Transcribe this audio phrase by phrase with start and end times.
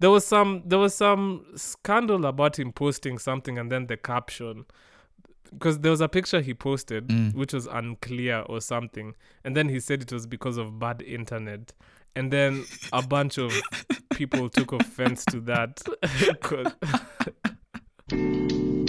[0.00, 4.64] there was some there was some scandal about him posting something and then the caption.
[5.50, 7.34] Because there was a picture he posted Mm.
[7.34, 9.14] which was unclear or something
[9.44, 11.72] and then he said it was because of bad internet.
[12.14, 13.52] And then a bunch of
[14.10, 15.80] people took offense to that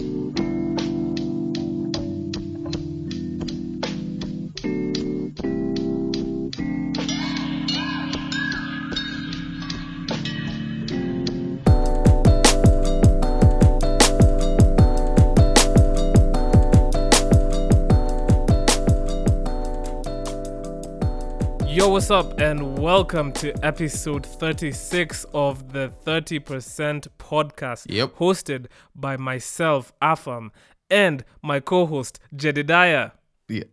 [21.80, 28.16] Yo, what's up, and welcome to episode 36 of the 30% podcast, Yep.
[28.16, 30.50] hosted by myself, Afam,
[30.90, 33.12] and my co host, Jedediah.
[33.48, 33.64] Yeah.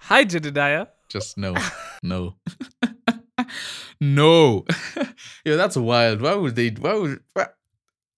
[0.00, 0.88] Hi, Jedediah.
[1.08, 1.54] Just no.
[2.02, 2.34] No.
[4.02, 4.66] no.
[5.46, 6.20] yeah, that's wild.
[6.20, 7.46] Why would they why would why,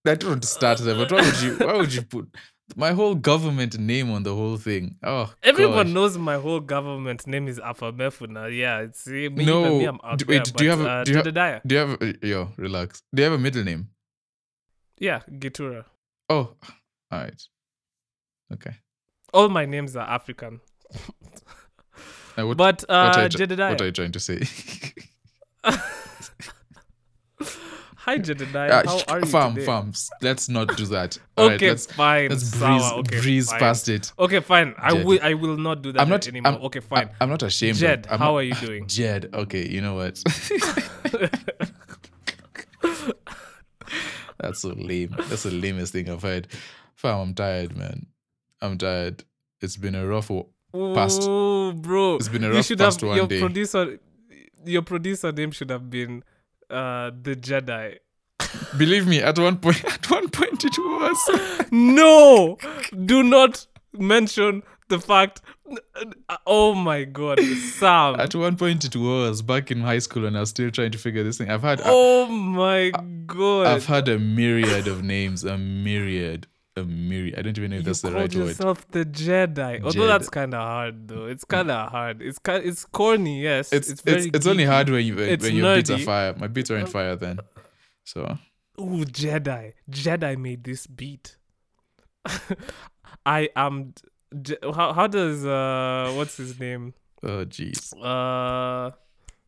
[0.04, 2.34] I don't want to start there, but why would you why would you put
[2.74, 4.96] my whole government name on the whole thing?
[5.02, 5.94] Oh Everyone gosh.
[5.94, 8.56] knows my whole government name is Afamefuna.
[8.56, 11.04] Yeah, it's me, No, me, I'm out d- there, wait, do you have a- uh,
[11.04, 13.02] do you ha- Do you have a, yo, relax.
[13.14, 13.88] Do you have a middle name?
[14.98, 15.84] Yeah, Gitura.
[16.28, 16.54] Oh,
[17.12, 17.42] all right.
[18.52, 18.74] Okay.
[19.34, 20.60] All my names are African.
[22.36, 23.70] Now what, But what, are uh, you, Jedediah.
[23.70, 24.40] what are you trying to say?
[28.06, 28.82] Hi, Jedediah.
[28.86, 29.66] Ah, How are you fam, today?
[29.66, 31.18] fam, let's not do that.
[31.36, 32.30] All right, Okay, let's fine.
[32.30, 33.58] let's breeze okay, breeze fine.
[33.58, 34.12] past it.
[34.16, 34.74] Okay, fine.
[34.78, 35.04] I Jed.
[35.06, 35.18] will.
[35.22, 36.52] I will not do that I'm not anymore.
[36.52, 37.10] I'm, okay, fine.
[37.20, 37.78] I, am not ashamed.
[37.78, 38.86] Jed, how not- are you doing?
[38.96, 40.22] Jed, okay, you know what?
[44.38, 45.16] That's so lame.
[45.28, 46.46] That's the lamest thing I've heard.
[46.94, 48.06] Fam, I'm tired, man.
[48.60, 49.24] I'm tired.
[49.60, 51.22] It's been a rough past.
[51.24, 52.16] Oh, bro.
[52.16, 53.40] It's been a you rough should past have one your day.
[53.40, 53.98] producer.
[54.64, 56.22] Your producer name should have been
[56.70, 57.98] uh the Jedi.
[58.78, 61.68] Believe me, at one point, at one point it was.
[61.70, 62.58] no,
[63.04, 65.40] do not mention the fact.
[66.46, 68.20] Oh my God, Sam.
[68.20, 70.98] At one point it was back in high school, and I was still trying to
[70.98, 71.50] figure this thing.
[71.50, 72.92] I've had, oh my
[73.26, 73.66] God.
[73.66, 76.46] I've had a myriad of names, a myriad,
[76.76, 77.38] a myriad.
[77.38, 78.48] I don't even know if you that's the right word.
[78.48, 79.82] yourself the Jedi.
[79.82, 80.08] Although Jed.
[80.10, 81.26] that's kind of hard, though.
[81.26, 82.22] It's kind of hard.
[82.22, 82.64] It's kind.
[82.64, 83.42] It's corny.
[83.42, 83.72] Yes.
[83.72, 84.30] It's It's it's very.
[84.34, 86.34] it's, only hard when you when, It's when your beats are fire.
[86.36, 87.40] My beats aren't fire then,
[88.04, 88.38] so.
[88.78, 89.72] Ooh, Jedi.
[89.90, 91.36] Jedi made this beat.
[93.26, 93.94] I am.
[94.42, 97.94] Je- how how does uh what's his name Oh jeez.
[98.02, 98.90] uh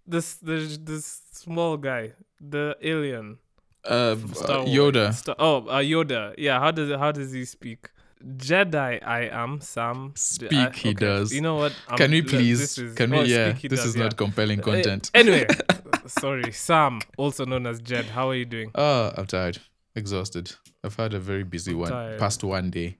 [0.07, 3.39] this this this small guy the alien
[3.89, 5.13] Uh, uh, Yoda.
[5.15, 7.91] Star- oh uh, Yoda yeah how does how does he speak
[8.37, 11.33] Jedi I am Sam Speak, I- he does.
[11.33, 12.59] you know what Um, Can we please?
[12.59, 13.29] this is- can oh, we?
[13.35, 14.03] Yeah, speak, this does, is yeah.
[14.05, 15.11] not compelling Uh, content.
[15.15, 15.47] anyway
[16.07, 19.59] sorry Sam also known as Jed how are you doing Oh, I'm tired,
[19.95, 20.53] exhausted.
[20.85, 22.19] I've had a very busy one, tired.
[22.21, 22.99] past one day,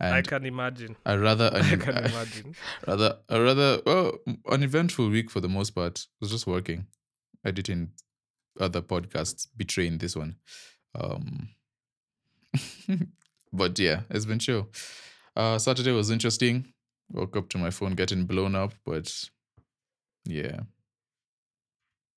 [0.00, 2.54] And I can imagine I rather, I un- can imagine
[2.86, 4.18] rather, a rather, well,
[4.48, 6.06] uneventful week for the most part.
[6.06, 6.86] I was just working,
[7.44, 7.90] editing
[8.58, 10.36] other podcasts, betraying this one.
[10.94, 11.48] Um,
[13.52, 14.68] but yeah, it's been chill.
[15.36, 16.72] Uh, Saturday was interesting.
[17.10, 19.12] Woke up to my phone getting blown up, but
[20.24, 20.60] yeah,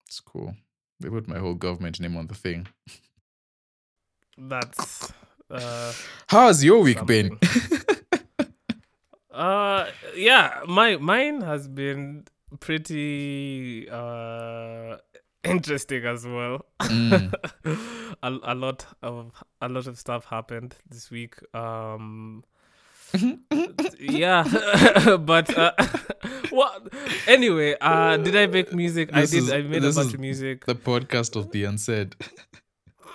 [0.07, 0.55] it's cool.
[0.99, 2.67] They put my whole government name on the thing.
[4.37, 5.11] that's
[5.49, 5.93] uh
[6.27, 7.37] How's your week been?
[9.31, 12.25] Uh yeah, my mine has been
[12.59, 14.97] pretty uh
[15.55, 16.65] interesting as well.
[16.81, 17.33] Mm.
[18.23, 19.31] a, a lot of
[19.61, 21.35] a lot of stuff happened this week.
[21.55, 22.43] Um
[23.99, 24.43] yeah,
[25.19, 25.73] but uh,
[26.49, 26.87] what
[27.27, 29.11] anyway, uh did I make music?
[29.11, 29.43] This I did.
[29.43, 30.65] is- I made a bunch of music.
[30.65, 32.15] the podcast of the unsaid.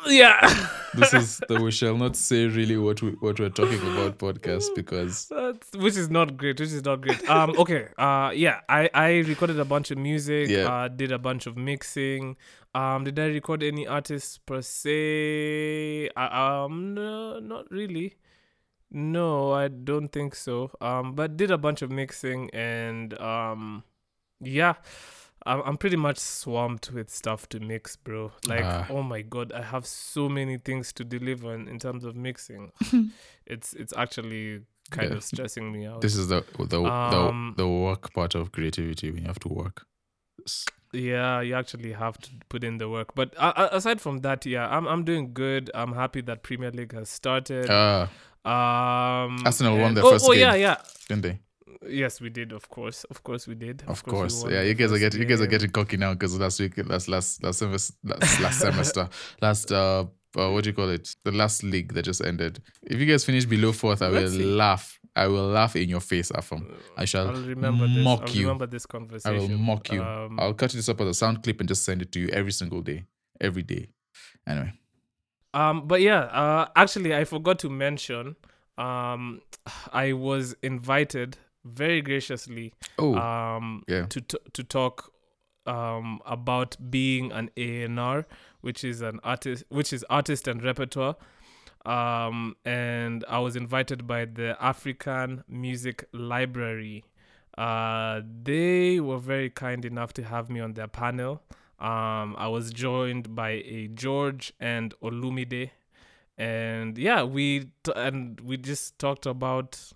[0.06, 0.69] Yeah.
[0.94, 4.69] This is the we shall not say really what we what we're talking about podcast
[4.75, 6.59] because That's, which is not great.
[6.59, 7.28] Which is not great.
[7.28, 7.55] Um.
[7.59, 7.89] Okay.
[7.99, 8.33] Uh.
[8.34, 8.61] Yeah.
[8.69, 10.49] I I recorded a bunch of music.
[10.49, 10.72] Yeah.
[10.72, 10.89] Uh.
[10.89, 12.37] Did a bunch of mixing.
[12.75, 13.05] Um.
[13.05, 16.11] Did I record any artists per se?
[16.17, 16.94] I, um.
[16.94, 17.38] No.
[17.38, 18.14] Not really.
[18.91, 20.70] No, I don't think so.
[20.81, 21.14] Um.
[21.14, 23.85] But did a bunch of mixing and um.
[24.41, 24.75] Yeah.
[25.46, 28.32] I'm I'm pretty much swamped with stuff to mix, bro.
[28.46, 28.87] Like, Ah.
[28.90, 32.72] oh my god, I have so many things to deliver in, in terms of mixing.
[33.46, 35.16] it's it's actually kind Yeah.
[35.16, 36.00] of stressing me out.
[36.00, 39.48] this is the the Um, the, the work part of creativity when you have to
[39.48, 39.87] work.
[40.93, 43.14] Yeah, you actually have to put in the work.
[43.14, 45.70] But uh, uh, aside from that, yeah, I'm I'm doing good.
[45.75, 47.66] I'm happy that Premier League has started.
[47.70, 48.08] Ah,
[48.44, 50.40] um, Arsenal won their oh, first oh, game.
[50.40, 50.76] yeah, yeah.
[51.08, 51.38] didn't they?
[51.89, 52.53] Yes, we did.
[52.53, 53.83] Of course, of course, we did.
[53.87, 54.63] Of we course, won yeah.
[54.63, 57.43] You guys are getting you guys are getting cocky now because last week, last last
[57.43, 59.09] last semester, last, last semester,
[59.43, 60.05] last uh,
[60.39, 61.15] uh, what do you call it?
[61.25, 62.61] The last league that just ended.
[62.83, 64.45] If you guys finish below fourth, I will see.
[64.45, 64.99] laugh.
[65.17, 66.75] I will laugh in your face, Afam.
[66.97, 68.05] I shall I'll remember this.
[68.05, 68.43] mock I'll you.
[68.43, 69.37] remember this conversation.
[69.37, 70.03] I will mock you.
[70.03, 72.29] Um, I'll cut this up as a sound clip and just send it to you
[72.29, 73.05] every single day,
[73.41, 73.89] every day.
[74.47, 74.73] Anyway,
[75.55, 78.37] Um, but yeah, uh, actually, I forgot to mention,
[78.77, 79.41] um,
[79.93, 85.13] I was invited very graciously, oh um, yeah, to t- to talk,
[85.67, 88.27] um, about being an A&R,
[88.61, 91.17] which is an artist, which is artist and repertoire.
[91.85, 97.05] Um, and I was invited by the African Music Library.
[97.57, 101.43] Uh, they were very kind enough to have me on their panel.
[101.79, 105.71] Um, I was joined by a George and Olumide,
[106.39, 109.93] and yeah, we t- and we just talked about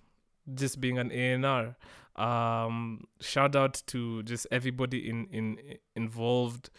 [0.55, 1.75] just being an A&R.
[2.15, 5.57] Um, shout out to just everybody in in
[5.95, 6.69] involved.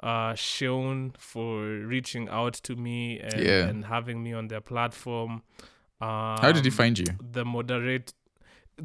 [0.00, 3.66] Uh, Sean for reaching out to me and, Yeah.
[3.68, 5.42] and having me on their platform.
[6.00, 7.06] Um, how did he find you?
[7.32, 8.12] the moderate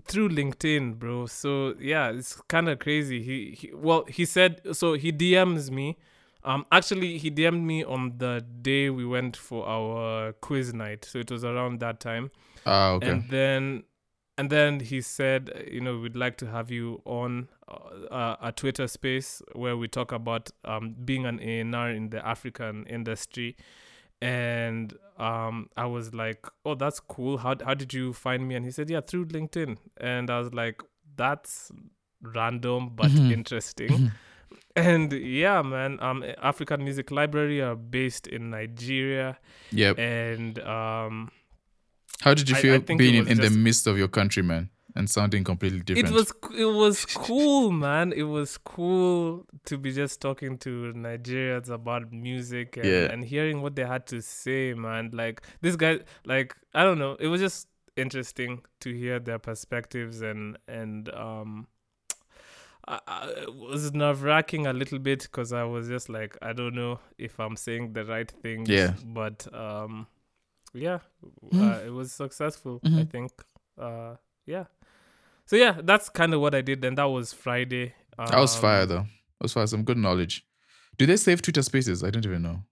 [0.07, 1.25] through LinkedIn, bro.
[1.25, 3.21] So yeah, it's kind of crazy.
[3.21, 4.93] He, he well, he said so.
[4.93, 5.97] He DMs me.
[6.45, 11.03] Um, actually, he DM'd me on the day we went for our quiz night.
[11.03, 12.31] So it was around that time.
[12.65, 13.09] Ah, okay.
[13.09, 13.83] And then,
[14.39, 18.87] and then he said, you know, we'd like to have you on uh, a Twitter
[18.87, 23.55] space where we talk about um being an A&R in the African industry.
[24.21, 27.37] And um, I was like, "Oh, that's cool.
[27.37, 30.53] How how did you find me?" And he said, "Yeah, through LinkedIn." And I was
[30.53, 30.81] like,
[31.15, 31.71] "That's
[32.21, 33.31] random but Mhm.
[33.31, 34.11] interesting." Mhm.
[34.75, 39.37] And yeah, man, um, African Music Library are based in Nigeria,
[39.71, 39.99] Yep.
[39.99, 41.29] and um,
[42.21, 45.09] How did you I- I feel being in, in the midst of your countrymen and
[45.09, 46.09] sounding completely different?
[46.09, 48.11] It was it was cool, man.
[48.11, 53.11] It was cool to be just talking to Nigerians about music and, Yeah.
[53.11, 55.11] and hearing what they had to say, man.
[55.13, 57.15] Like this guy, like I don't know.
[57.19, 61.67] It was just interesting to hear their perspectives and and um.
[62.87, 66.73] I, I, was nerve wracking a little bit because I was just like, I don't
[66.73, 68.67] know if I'm saying the right things.
[68.67, 68.93] Yeah.
[69.05, 70.07] But um,
[70.73, 70.99] yeah,
[71.51, 71.61] Mhm.
[71.81, 72.79] uh, it was successful.
[72.83, 73.09] I Mhm.
[73.11, 73.31] think.
[73.77, 74.65] Uh, yeah.
[75.45, 77.93] So yeah, that's kind of what I did, and that was Friday.
[78.17, 79.03] Um, That was fire though.
[79.39, 79.67] That was fire.
[79.67, 80.45] Some good knowledge.
[80.97, 82.03] Do they save Twitter Spaces?
[82.03, 82.63] I don't even know.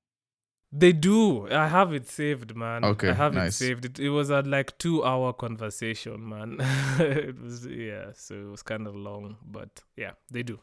[0.70, 1.48] They do.
[1.50, 2.84] I have it saved, man.
[2.84, 3.56] Okay, I have nice.
[3.56, 3.86] it saved.
[3.86, 6.58] It, it was a like two hour conversation, man.
[7.00, 10.60] it was yeah, so it was kind of long, but yeah, they do.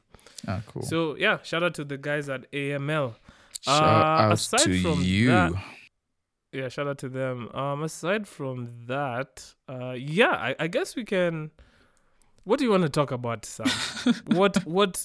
[0.46, 0.82] Ah, cool.
[0.82, 3.14] So yeah, shout out to the guys at AML.
[3.62, 5.28] Shout uh, out aside to from you.
[5.28, 5.52] that-
[6.54, 7.48] Yeah, shout out to them.
[7.52, 11.50] Um, aside from that, uh, yeah, I, I guess we can.
[12.44, 13.66] What do you want to talk about, Sam?
[14.26, 15.04] what what?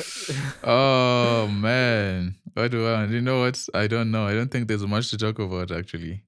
[0.64, 3.04] oh man, what do I?
[3.06, 3.66] You know what?
[3.74, 4.26] I don't know.
[4.26, 6.22] I don't think there's much to talk about actually.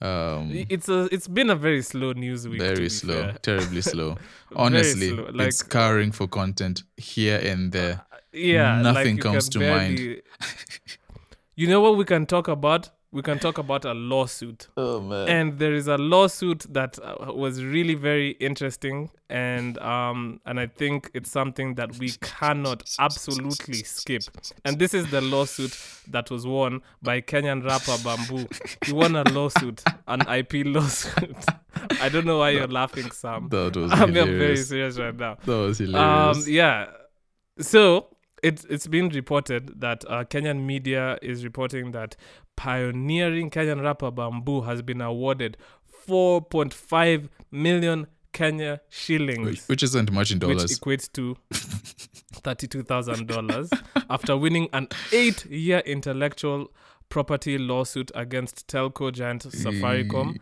[0.00, 2.60] Um, It's a it's been a very slow news week.
[2.60, 3.32] very slow, fair.
[3.42, 4.16] terribly slow.
[4.56, 8.00] Honestly, slow, like- it's scouring for content here and there.
[8.32, 9.98] yeah, nothing you comes can to mind.
[11.56, 12.90] you know what we can talk about?
[13.14, 15.28] We can talk about a lawsuit, Oh man.
[15.28, 20.66] and there is a lawsuit that uh, was really very interesting, and um, and I
[20.66, 24.22] think it's something that we cannot absolutely skip.
[24.64, 25.78] And this is the lawsuit
[26.08, 28.46] that was won by Kenyan rapper Bamboo.
[28.86, 31.36] He won a lawsuit, an IP lawsuit.
[32.00, 33.48] I don't know why you're laughing, Sam.
[33.50, 35.36] that was I'm being very serious right now.
[35.44, 36.86] That was Um, yeah.
[37.58, 38.08] So
[38.42, 42.16] it's it's been reported that uh, Kenyan media is reporting that
[42.56, 45.56] pioneering Kenyan rapper Bamboo has been awarded
[46.08, 51.36] 4.5 million Kenya shillings, which, which isn't much in dollars, which equates to
[52.42, 53.70] thirty-two thousand dollars,
[54.08, 56.72] after winning an eight-year intellectual
[57.10, 60.38] property lawsuit against telco giant Safaricom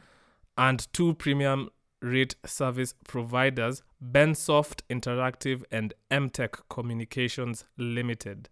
[0.56, 1.68] and two premium
[2.00, 8.48] rate service providers, Bensoft Interactive and MTech Communications Limited.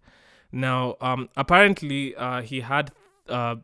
[0.51, 2.91] Now, um, apparently, uh, he had.
[3.29, 3.57] Uh,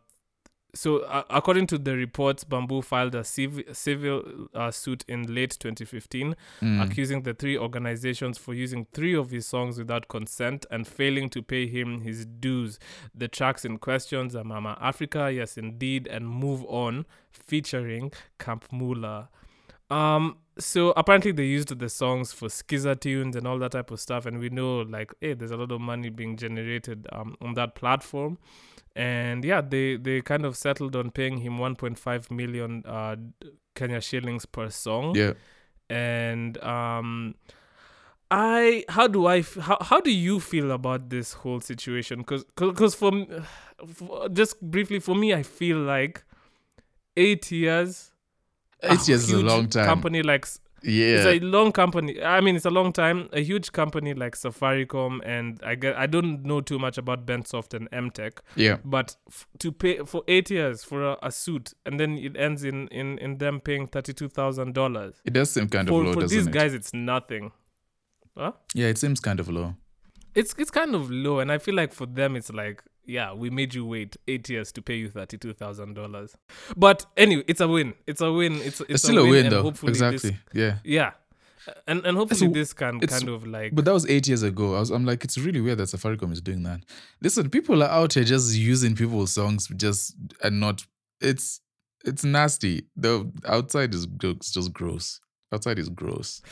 [0.76, 5.56] so, uh, according to the reports, Bamboo filed a civ- civil uh, suit in late
[5.60, 6.82] 2015, Mm.
[6.84, 11.42] accusing the three organizations for using three of his songs without consent and failing to
[11.42, 12.80] pay him his dues.
[13.14, 19.28] The tracks in question are Mama Africa, Yes Indeed, and Move On, featuring Camp Mulla.
[19.90, 24.00] Um, so apparently they used the songs for Skiza tunes and all that type of
[24.00, 27.54] stuff, and we know like, hey, there's a lot of money being generated um on
[27.54, 28.38] that platform,
[28.96, 33.16] and yeah, they they kind of settled on paying him 1.5 million uh
[33.74, 35.32] Kenya shillings per song Yeah.
[35.90, 37.34] and um
[38.30, 42.18] I how do I f- how how do you feel about this whole situation?
[42.20, 43.12] Because because for,
[43.94, 46.24] for just briefly for me, I feel like
[47.16, 48.10] eight years.
[48.82, 49.84] Eight years is a long time.
[49.86, 50.46] Company like
[50.84, 51.16] Yeah.
[51.16, 52.22] it's a long company.
[52.22, 53.28] I mean, it's a long time.
[53.32, 57.74] A huge company like Safaricom, and I get I don't know too much about Bensoft
[57.74, 58.76] and MTech, yeah.
[58.84, 62.64] but f- to pay for eight years for a, a suit, and then it ends
[62.64, 65.20] in in in them paying thirty two thousand dollars.
[65.24, 66.52] It does seem kind For of low, for these it?
[66.52, 67.52] guys, it's nothing.
[68.36, 68.52] Huh?
[68.74, 69.74] Yeah, it seems kind of low.
[70.34, 73.50] It's it's kind of low, and I feel like for them, it's like yeah, we
[73.50, 76.36] made you wait eight years to pay you thirty two thousand dollars.
[76.76, 77.94] But anyway, it's a win.
[78.06, 78.54] It's a win.
[78.56, 79.62] It's it's, It's, still a win, and though.
[79.62, 80.30] hopefully Exactly.
[80.30, 80.78] This, yeah.
[80.84, 81.12] yeah,
[81.86, 84.76] and and hopefully a- this can kind of like But that was eight years ago.
[84.76, 86.80] I was, I'm like, it's really weird that Safaricom is doing that.
[87.20, 90.84] Listen, people are out here just using people's songs, just and not.
[91.20, 91.60] It's
[92.04, 92.86] it's nasty.
[92.96, 95.20] The outside is it's just gross.
[95.52, 96.42] Outside is gross.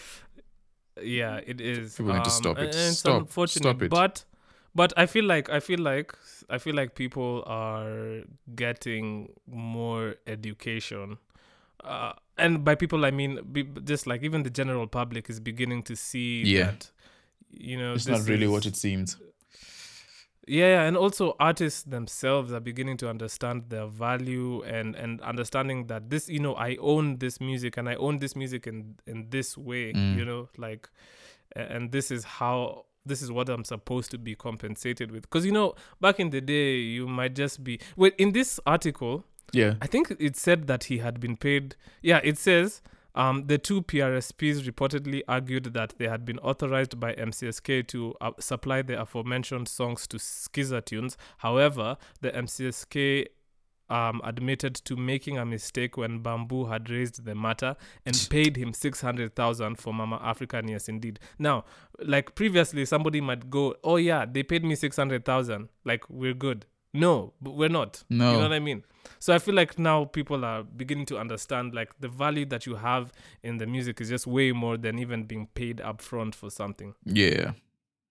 [1.02, 2.74] yeah it is People need to Um, stop it.
[2.74, 3.48] Stop.
[3.48, 3.90] Stop it.
[3.90, 4.24] but
[4.74, 6.14] but i feel like i feel like
[6.50, 8.22] i feel like people are
[8.54, 11.18] getting more education
[11.84, 15.82] uh, and by people i mean be, just like even the general public is beginning
[15.82, 16.64] to see Yeah.
[16.66, 16.90] that
[17.50, 19.16] you know It's not really what it seems.
[20.46, 25.86] yeah, yeah, and also artists themselves are beginning to understand their value and and understanding
[25.86, 29.30] that this, you know, I own this music and I own this music in in
[29.30, 30.16] this way, Mm.
[30.18, 30.88] you know, like,
[31.54, 35.22] and this is how this is what I'm supposed to be compensated with.
[35.22, 37.80] Because you know, back in the day, you might just be.
[37.96, 39.74] Well, in this article, Yeah.
[39.82, 41.76] I think it said that he had been paid.
[42.02, 42.80] Yeah, it says
[43.14, 48.30] um, the two PRSPs reportedly argued that they had been authorized by MCSK to uh,
[48.38, 51.16] supply the aforementioned songs to Skiza Tunes.
[51.38, 53.26] However, the MCSK
[53.92, 58.72] um, admitted to making a mistake when Bamboo had raised the matter and paid him
[58.72, 60.68] 600,000 for Mama African.
[60.68, 61.20] Yes, indeed.
[61.38, 61.64] Now,
[62.02, 65.68] like previously, somebody might go, oh, yeah, they paid me 600,000.
[65.84, 66.64] Like, we're good.
[66.94, 68.02] No, but we're not.
[68.08, 68.32] No.
[68.32, 68.84] You know what I mean?
[69.18, 72.76] So I feel like now people are beginning to understand like the value that you
[72.76, 76.94] have in the music is just way more than even being paid upfront for something.
[77.04, 77.52] Yeah.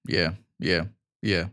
[0.08, 0.34] Yeah.
[0.60, 0.86] Yeah.
[1.22, 1.48] Yeah.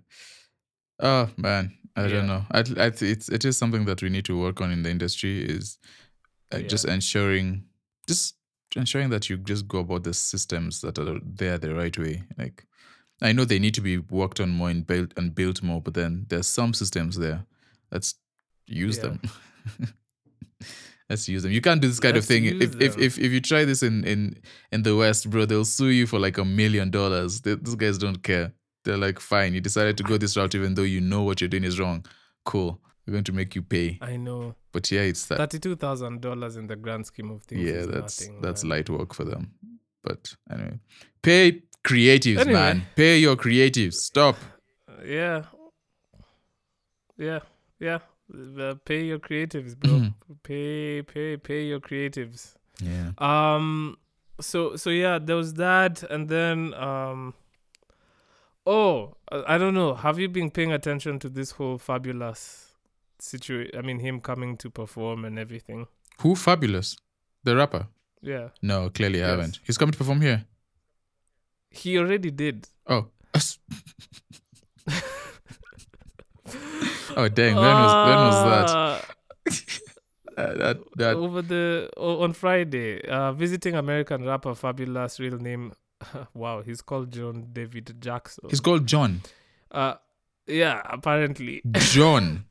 [1.01, 2.13] Oh man, I Yeah.
[2.15, 2.45] don't know.
[2.51, 5.43] I, I it's it is something that we need to work on in the industry
[5.45, 5.79] is
[6.53, 7.65] uh, just ensuring
[8.07, 8.37] just
[8.77, 12.23] ensuring that you just go about the systems that are there the right way.
[12.37, 12.67] Like
[13.21, 15.95] I know they need to be worked on more and built and built more, but
[15.95, 17.45] then there's some systems there.
[17.91, 18.15] Let's
[18.67, 19.03] use Yeah.
[19.05, 19.21] them.
[21.11, 21.53] Let's use them.
[21.53, 22.45] You can't do this kind Let's of thing.
[22.45, 24.37] If, if if if you try this in in
[24.71, 27.41] in the West, bro, they'll sue you for like a million dollars.
[27.41, 28.53] These guys don't care.
[28.85, 31.49] They're like, fine, you decided to go this route even though you know what you're
[31.49, 32.05] doing is wrong.
[32.45, 32.81] Cool.
[33.07, 33.99] We're going to make you pay.
[34.03, 34.55] I know.
[34.73, 35.39] But yeah, it's that.
[35.39, 37.63] Thirty-two thousand dollars in the grand scheme of things.
[37.63, 38.71] yeah, is that's nothing, that's man.
[38.71, 39.53] light work for them.
[40.05, 40.79] But anyway,
[41.23, 42.53] pay creatives, Anyway.
[42.53, 42.83] man.
[42.97, 43.95] Pay your creatives.
[43.95, 44.37] Stop.
[45.05, 45.45] yeah,
[47.17, 47.41] yeah,
[47.81, 47.99] yeah.
[48.61, 49.91] Uh, pay your creatives, bro.
[49.93, 50.15] Mhm.
[50.43, 52.55] Pay, pay, pay your creatives.
[52.81, 53.13] Yeah.
[53.19, 53.97] Um.
[54.41, 57.35] So so yeah, there was that, and then um.
[58.71, 59.95] Oh, I I don't know.
[59.95, 62.67] Have you been paying attention to this whole Fabolous
[63.19, 63.79] situation?
[63.79, 65.87] I mean, him coming to perform and everything.
[66.23, 66.97] Who Fabolous?
[67.45, 67.87] The rapper?
[68.21, 69.31] Yeah, No, clearly I Yes.
[69.31, 69.61] haven't.
[69.65, 70.45] He's coming to perform here.
[71.71, 72.69] he already did.
[72.87, 73.07] Oh.
[77.17, 78.69] oh dang, when was when was that?
[78.77, 79.01] Uh,
[80.61, 85.73] that that over the on Friday, uh, visiting American rapper Fabolous, real name.
[86.35, 88.45] wow, he's called John David Jackson.
[88.51, 89.23] he's called John.
[89.71, 89.95] uh,
[90.47, 92.45] yeah, apparently John.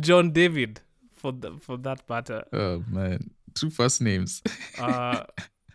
[0.00, 0.80] John David
[1.14, 2.44] for the, for that matter.
[2.52, 3.30] oh man.
[3.54, 4.42] Two first names.
[4.78, 5.24] uh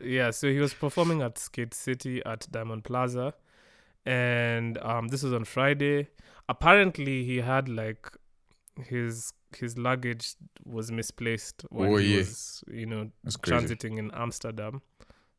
[0.01, 3.33] yeah so he was performing at skate city at diamond plaza
[4.05, 6.07] and um this was on friday
[6.49, 8.09] apparently he had like
[8.89, 10.33] his his luggage
[10.65, 12.17] was misplaced when Oh, he yeah.
[12.17, 13.11] was you know
[13.43, 14.81] transiting in amsterdam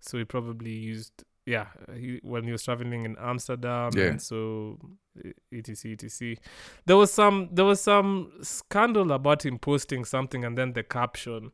[0.05, 4.05] so he probably used yeah he when he was traveling in amsterdam Yeah.
[4.07, 4.79] and so
[5.25, 6.37] e- etc etc
[6.87, 11.51] there was some there was some scandal about him posting something and then the caption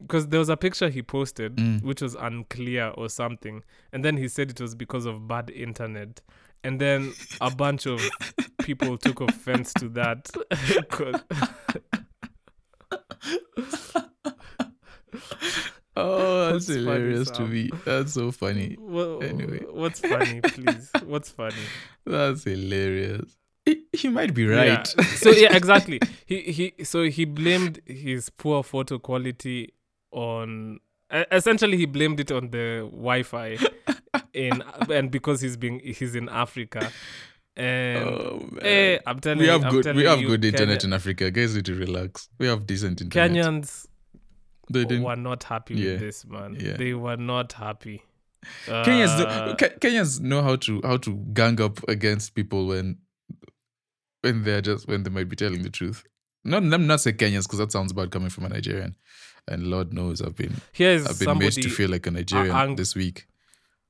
[0.00, 1.82] because there was a picture he posted Mm.
[1.82, 6.20] which was unclear or something and then he said it was because of bad internet
[6.64, 8.00] and then a bunch of
[8.62, 10.28] people took offense to that
[15.98, 17.70] Oh, that's What's funny, hilarious to me.
[17.84, 18.76] That's so funny.
[18.78, 19.64] Wha- Anyway.
[19.70, 21.54] what's funny please what's funny
[22.04, 23.34] That's hilarious.
[23.64, 24.76] He, he might be Yeah.
[24.76, 24.86] right.
[24.86, 29.72] so yeah exactly he he so he blamed his poor photo quality
[30.12, 30.78] on
[31.12, 33.56] E- essentially, he blamed it on the Wi-Fi,
[34.34, 34.60] in
[34.90, 36.90] and because he's being he's in Africa,
[37.56, 38.60] and oh man.
[38.66, 41.30] eh, I'm telling we have I'm good we have you, good internet Kenya- in Africa.
[41.30, 42.28] Guys need to relax.
[42.40, 43.30] We have decent internet.
[43.30, 43.86] Kenyans
[44.70, 45.92] they didn't were not happy Yeah.
[45.92, 46.56] with this man.
[46.60, 46.76] Yeah.
[46.76, 48.02] They were not happy.
[48.66, 52.98] Kenyans Uh, know, Ke- Kenyans know how to how to gang up against people when
[54.22, 56.04] when they're just when they might be telling the truth.
[56.44, 58.94] Not I'm not say Kenyans because that sounds bad coming from a Nigerian,
[59.48, 62.54] and Lord knows I've been here is I've been made to feel like a Nigerian
[62.54, 63.26] ang- this week.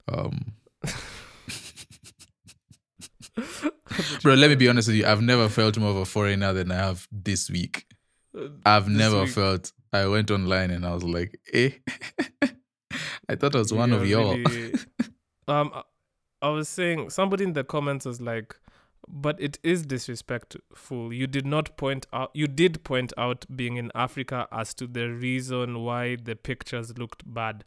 [0.08, 0.52] Um,
[4.22, 5.06] bro, let me be honest with you.
[5.06, 7.86] I've never felt more of a foreigner than I have this week.
[8.64, 9.30] I've This never week.
[9.30, 9.72] felt.
[9.92, 11.70] I went online and I was like, eh.
[13.28, 14.36] I thought I was one of You're y'all.
[14.36, 14.74] really-
[15.48, 15.82] um, I-
[16.42, 18.54] I was saying somebody in the comments was like,
[19.08, 21.10] "But it is disrespectful.
[21.12, 22.30] You did not point out.
[22.34, 27.22] You did point out being in Africa as to the reason why the pictures looked
[27.32, 27.64] bad.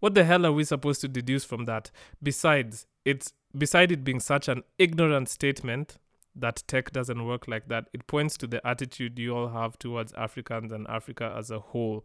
[0.00, 1.90] What the hell are we supposed to deduce from that?
[2.22, 5.96] Besides, it's beside it being such an ignorant statement."
[6.40, 7.86] That tech doesn't work like that.
[7.92, 12.04] It points to the attitude you all have towards Africans and Africa as a whole.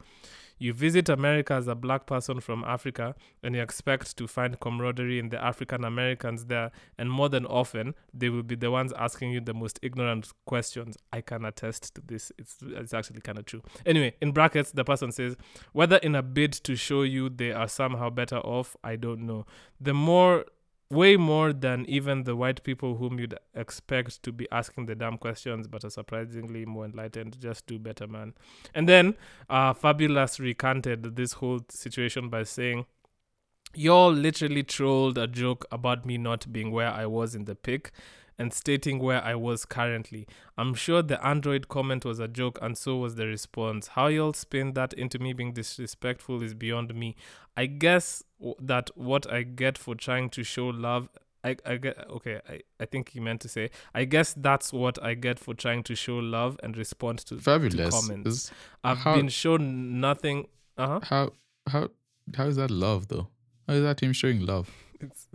[0.57, 3.13] You visit America as a black person from Africa
[3.43, 7.93] and you expect to find camaraderie in the African Americans there, and more than often,
[8.13, 10.97] they will be the ones asking you the most ignorant questions.
[11.11, 12.31] I can attest to this.
[12.37, 13.63] It's, it's actually kind of true.
[13.85, 15.35] Anyway, in brackets, the person says,
[15.73, 19.45] whether in a bid to show you they are somehow better off, I don't know.
[19.81, 20.45] The more
[20.89, 25.17] way more than even the white people whom you'd expect to be asking the damn
[25.17, 28.33] questions but are surprisingly more enlightened just do better man.
[28.73, 29.15] And then
[29.49, 32.85] uh Fabolous recanted this whole situation by saying
[33.73, 37.91] y'all literally trolled a joke about me not being where i was in the pic
[38.37, 40.27] and stating where I was currently.
[40.57, 43.87] I'm sure the Android comment was a joke and so was the response.
[43.89, 47.15] How y'all spin that into me being disrespectful is beyond me.
[47.55, 48.23] I guess
[48.59, 51.09] that what I get for trying to show love.
[51.43, 52.41] I, I get okay.
[52.49, 53.69] I, I think he meant to say.
[53.93, 57.41] I guess that's what I get for trying to show love and respond to, to
[57.41, 57.91] Fabolous.
[57.91, 58.29] comments.
[58.29, 58.51] Is-
[58.83, 60.47] I've how- been shown nothing.
[60.77, 60.99] Uh huh.
[61.03, 61.31] how
[61.69, 61.89] how
[62.35, 63.27] how is that love though?
[63.67, 64.69] How is that him showing love?
[65.01, 65.27] It's,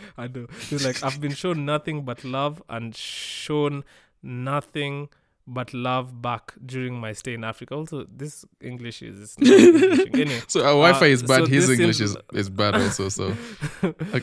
[0.18, 0.46] I know.
[0.68, 3.84] He's like, I've been shown nothing but love and shown
[4.22, 5.08] nothing
[5.46, 7.74] but love back during my stay in Africa.
[7.74, 9.48] Also, this English is not
[10.14, 10.40] anyway.
[10.48, 11.44] So our Wi-Fi Uh, is bad.
[11.44, 13.08] so His English is, is bad also.
[13.08, 13.32] So
[13.84, 14.22] okay,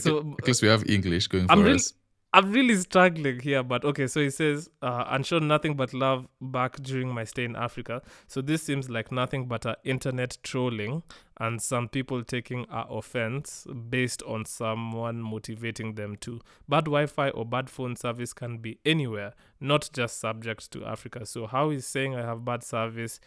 [0.00, 1.94] so at least we have English going for I'm really- us.
[2.34, 4.06] I'm really struggling here, but okay.
[4.06, 8.00] So he says, uh, and shown nothing but love back during my stay in Africa.
[8.26, 11.02] So this seems like nothing but a internet trolling
[11.38, 16.40] and some people taking offense based on someone motivating them to.
[16.66, 21.26] Bad Wi-Fi or bad phone service can be anywhere, not just subject to Africa.
[21.26, 23.20] So how he's saying I have bad service,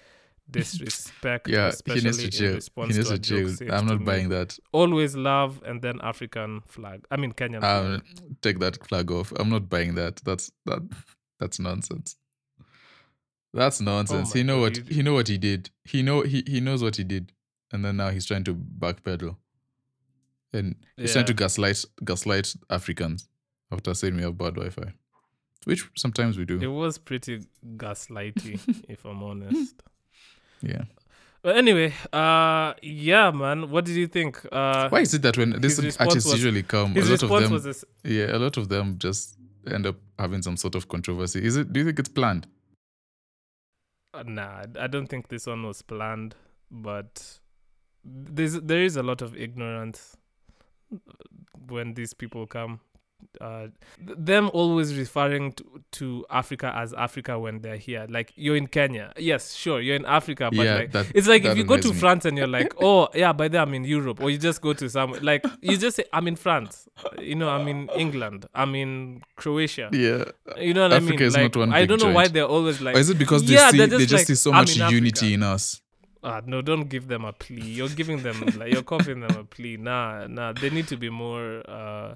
[0.49, 2.61] disrespect, Yeah, he especially needs to in.
[2.89, 4.05] He needs to a to joke I'm not me.
[4.05, 4.57] buying that.
[4.71, 7.05] Always love and then African flag.
[7.11, 7.85] I mean Kenyan flag.
[7.85, 8.03] Um,
[8.41, 9.33] take that flag off.
[9.37, 10.17] I'm not buying that.
[10.23, 10.81] That's that.
[11.39, 12.15] That's nonsense.
[13.53, 14.31] That's nonsense.
[14.31, 15.69] Oh he know God, what he know what he did.
[15.83, 17.31] He know he he knows what he did,
[17.71, 19.37] and then now he's trying to backpedal,
[20.53, 23.27] and he's trying to gaslight gaslight Africans
[23.71, 24.93] after saying we have bad Wi-Fi,
[25.63, 26.59] which sometimes we do.
[26.59, 27.45] It was pretty
[27.77, 29.81] gaslighty, if I'm honest.
[30.65, 30.83] Yeah.
[31.41, 33.69] But anyway, uh, yeah, man.
[33.69, 34.41] What did you think?
[34.51, 37.61] Uh, Why is it that when response artists was- usually come, a lot of them,
[37.61, 37.85] this.
[38.03, 39.37] yeah, a lot of them just
[39.71, 41.43] end up having some sort of controversy.
[41.45, 41.71] Is it?
[41.71, 42.47] Do you think it's planned?
[44.13, 46.35] Uh, nah, I don't think this one was planned,
[46.71, 47.39] but
[48.03, 50.17] there's there is a lot of ignorance
[51.67, 52.79] when these people come.
[53.41, 53.67] Uh,
[53.99, 58.05] them always referring to, to Africa as Africa when they're here.
[58.09, 61.45] Like you're in Kenya, yes, sure, you're in Africa, but yeah, like that, It's like
[61.45, 61.99] if you go to me.
[61.99, 64.73] France and you're like, oh yeah, by there I'm in Europe, or you just go
[64.73, 66.87] to some like you just say I'm in France,
[67.19, 70.25] you know, I'm in England, I'm in Croatia, Yeah.
[70.57, 71.21] you know what I mean?
[71.21, 73.43] is like, not one I don't know why they're always like, or is it because
[73.45, 75.43] they yeah, see they're they just just like, see so much in Africa." unity in
[75.43, 75.81] us?
[76.23, 77.61] ah, no, don't give them a plea.
[77.61, 79.77] You're giving them like you're copying them a plea.
[79.77, 81.61] Nah, nah, they need to be more.
[81.69, 82.15] uh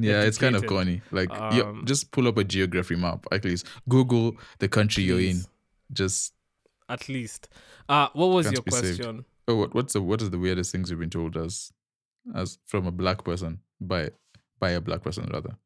[0.00, 1.02] Yeah, it's kind of corny.
[1.10, 3.26] Like, you Um, just pull up a geography map.
[3.32, 5.42] At least Google the country you're in.
[5.92, 6.34] Just
[6.88, 7.48] At least,
[7.88, 8.98] uh, what was your be saved.
[9.00, 9.24] question?
[9.48, 11.72] oh, what, what's the what is the weirdest things you've been told as
[12.34, 14.10] as from a black person by
[14.60, 15.56] by a black person rather?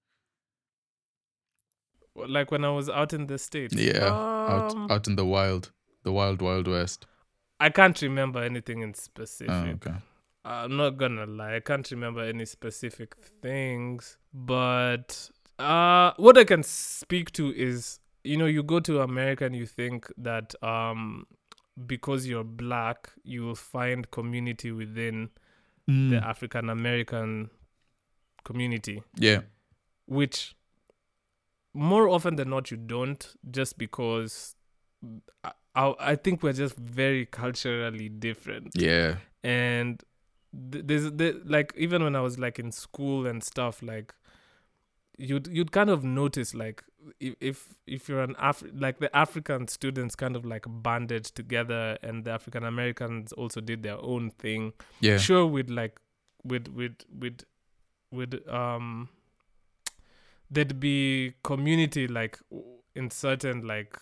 [2.15, 3.75] Like when I was out in the states.
[3.75, 5.73] Yeah, Um, out out in the wild,
[6.05, 7.07] the wild wild west.
[7.61, 9.51] I can't remember anything in specific.
[9.51, 9.95] Oh, okay.
[10.45, 16.63] I'm not gonna lie, I can't remember any specific things, but uh, what I can
[16.63, 21.27] speak to is, you know, you go to America and you think that um,
[21.87, 25.31] because you're black, you will find community within
[25.91, 26.11] Mm.
[26.11, 27.51] the African American
[28.45, 29.41] community, yeah.
[30.07, 30.55] which
[31.75, 34.55] more often than not you don't, just because
[35.43, 38.69] I, I, I think we're just very culturally different.
[38.77, 39.17] Yeah.
[39.43, 40.01] and
[40.53, 44.15] there's the like even when I was like in school and stuff like
[45.19, 46.83] you'd you'd kind of notice like
[47.21, 51.97] if if, if you're an Af- like the African students kind of like banded together
[52.03, 55.17] and the African Americans also did their own thing Yeah.
[55.19, 55.99] sure with like
[56.45, 57.45] with with with
[58.11, 59.09] with um
[60.51, 62.39] there'd be community like
[62.95, 63.97] in certain like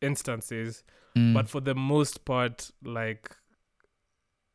[0.00, 0.84] instances
[1.16, 1.34] Mm.
[1.34, 3.34] but for the most part like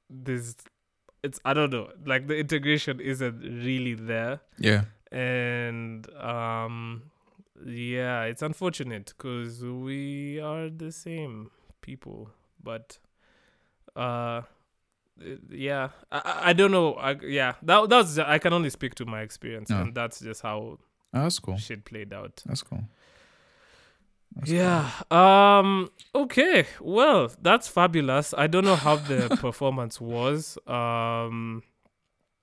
[0.10, 0.56] there's
[1.26, 4.82] it's i don't know like the integration isn't really there yeah.
[5.12, 7.04] and um
[7.66, 11.50] yeah it's unfortunate because we are the same
[11.82, 12.30] people
[12.62, 13.00] but
[13.96, 14.42] uh
[15.50, 19.22] yeah I- I, don't know I, yeah that that's i can only speak to my
[19.22, 19.80] experience Oh.
[19.82, 20.78] and that's just how
[21.18, 21.56] Oh, that's cool.
[21.58, 22.84] shit played out That's cool.
[24.36, 24.58] That's cool.
[24.58, 24.89] yeah.
[25.12, 25.89] Um.
[26.13, 26.65] Okay.
[26.82, 28.34] Well, that's fabulous.
[28.38, 30.58] I don't know how the performance was.
[30.67, 31.63] Um.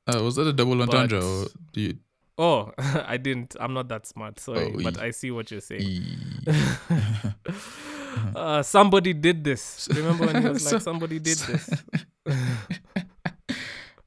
[0.07, 1.95] Uh, was that a double entendre But- or do you?
[2.39, 3.55] Oh, I didn't.
[3.61, 4.41] I'm not that smart.
[4.41, 5.83] Sorry, Oh, but I see what you're saying.
[5.83, 6.07] E-
[8.35, 9.87] uh, somebody did this.
[9.95, 11.69] Remember when he was So- like, "Somebody did this."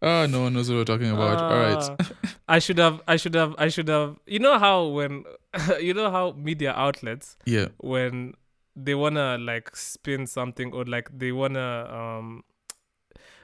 [0.01, 1.37] oh, no one knows what we're talking about.
[1.39, 2.11] All right.
[2.47, 3.01] I should have.
[3.07, 3.55] I should have.
[3.57, 4.17] I should have.
[4.25, 5.23] You know how when,
[5.79, 7.67] you know how media outlets Yeah.
[7.77, 8.33] when
[8.75, 12.43] they wanna like spin something or like they wanna um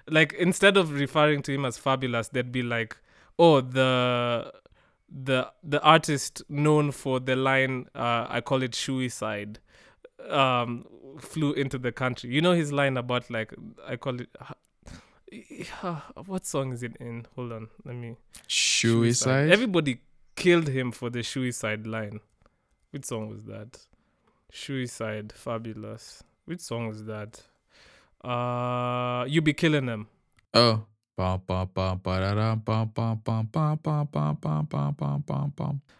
[0.10, 2.98] like instead of referring to him as Fabolous they'd be like
[3.40, 4.52] oh the
[5.10, 9.60] the the artist known for the line uh i call it suicide
[10.30, 10.86] um
[11.20, 13.54] flew into the country you know his line about like
[13.88, 14.30] i call it
[16.26, 17.26] what song is it in?
[17.36, 18.18] Hold on, let me.
[18.48, 19.50] Suicide.
[19.50, 20.00] Everybody
[20.36, 22.20] killed him for the suicide line.
[22.92, 23.80] Which song was that?
[24.52, 26.22] Suicide, Fabolous.
[26.46, 27.42] Which song was that?
[28.24, 30.08] Uh, you be killing them.
[30.54, 30.86] Oh.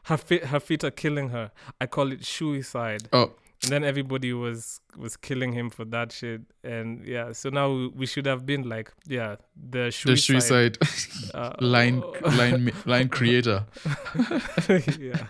[0.04, 1.52] Her feet, her feet are killing her.
[1.80, 3.08] I call it suicide.
[3.14, 6.42] Oh, and then everybody was was killing him for that shit.
[6.64, 11.54] And yeah, so now we, should have been like, yeah, the the suicide, suicide uh,
[11.60, 12.02] line
[12.38, 13.66] line line creator.
[15.00, 15.28] yeah.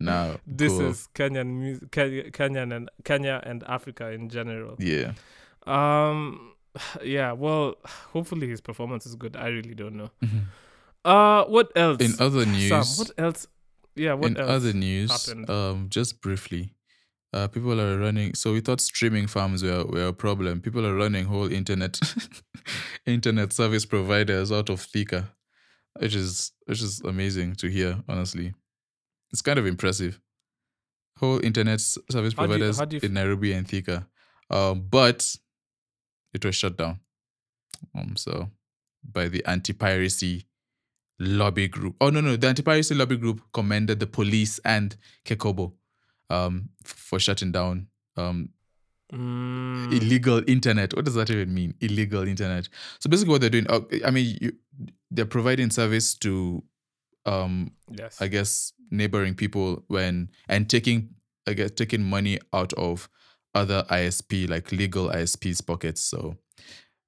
[0.00, 0.88] Now This cool.
[0.90, 1.90] is Kenyan music,
[2.32, 4.76] Kenyan and Kenya and Africa in general.
[4.78, 5.12] yeah.
[5.66, 6.52] Um,
[7.04, 7.32] yeah.
[7.32, 7.74] Well,
[8.12, 9.36] hopefully his performance is good.
[9.36, 10.10] I really don't know.
[10.24, 10.44] Mhm.
[11.04, 12.00] Uh, what else?
[12.00, 13.46] In other news, Sam, what else?
[13.94, 14.50] Yeah, what in else?
[14.50, 15.50] other news, happened?
[15.50, 16.72] um, just briefly,
[17.32, 18.34] uh, people are running.
[18.34, 20.60] So we thought streaming farms were, were a problem.
[20.60, 21.98] People are running whole internet
[23.06, 25.28] internet service providers out of Thika,
[25.98, 27.98] which is which is amazing to hear.
[28.08, 28.54] Honestly,
[29.30, 30.20] it's kind of impressive.
[31.18, 34.06] Whole internet service How providers you in Nairobi and Thika,
[34.50, 35.36] um, but
[36.32, 37.00] it was shut down.
[37.94, 38.50] Um, so
[39.04, 40.46] by the anti-piracy
[41.18, 41.96] lobby group.
[42.00, 45.72] Oh no, no, the anti-piracy lobby group commended the police and KECOBO
[46.30, 48.50] um for shutting down um
[49.12, 50.94] Mm, illegal internet.
[50.94, 51.72] What does that even mean?
[51.80, 52.68] Illegal internet.
[52.98, 54.52] So basically what they're doing uh, I mean you,
[55.10, 56.62] they're providing service to
[57.24, 58.20] um yes.
[58.20, 61.14] I guess neighboring people when and taking
[61.46, 63.08] I guess taking money out of
[63.54, 66.02] other ISP like legal ISP's pockets.
[66.02, 66.36] So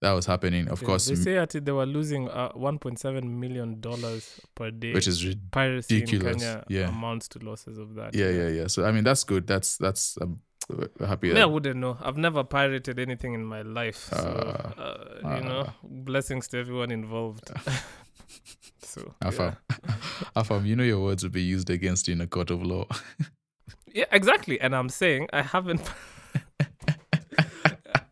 [0.00, 0.68] that was happening.
[0.68, 4.92] Of Yeah, course, they say that they were losing uh, 1.7 million dollars per day.
[4.94, 6.06] which is piracy in.
[6.20, 6.88] Kenya Yeah.
[6.88, 8.14] amounts to losses of that.
[8.14, 8.66] yeah, yeah, yeah.
[8.68, 9.46] So I mean that's good.
[9.46, 10.40] That's that's um,
[11.00, 11.32] happy.
[11.32, 11.98] Me, I wouldn't know.
[12.00, 14.08] I've never pirated anything in my life.
[14.12, 15.74] So, Ah, uh, you know, ah.
[15.82, 17.50] blessings to everyone involved.
[18.82, 19.28] so, yeah.
[19.30, 19.56] Afam,
[20.36, 22.86] Afam, you know your words will be used against you in a court of law.
[23.92, 24.60] yeah, exactly.
[24.60, 25.82] And I'm saying I haven't.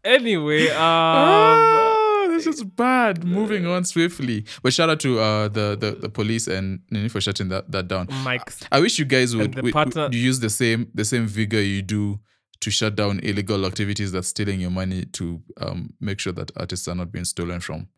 [0.09, 3.25] anyway, um, ah, this is bad.
[3.25, 4.44] Moving on swiftly.
[4.62, 7.88] But shout out to uh, the, the the police and Nini for shutting that, that
[7.88, 8.09] down.
[8.25, 8.61] Mike's.
[8.73, 11.61] I wish you guys would, the would- partner- would use the same the same vigor
[11.61, 12.21] you do
[12.61, 16.88] to shut down illegal activities that's stealing your money to um, make sure that artists
[16.88, 17.88] are not being stolen from.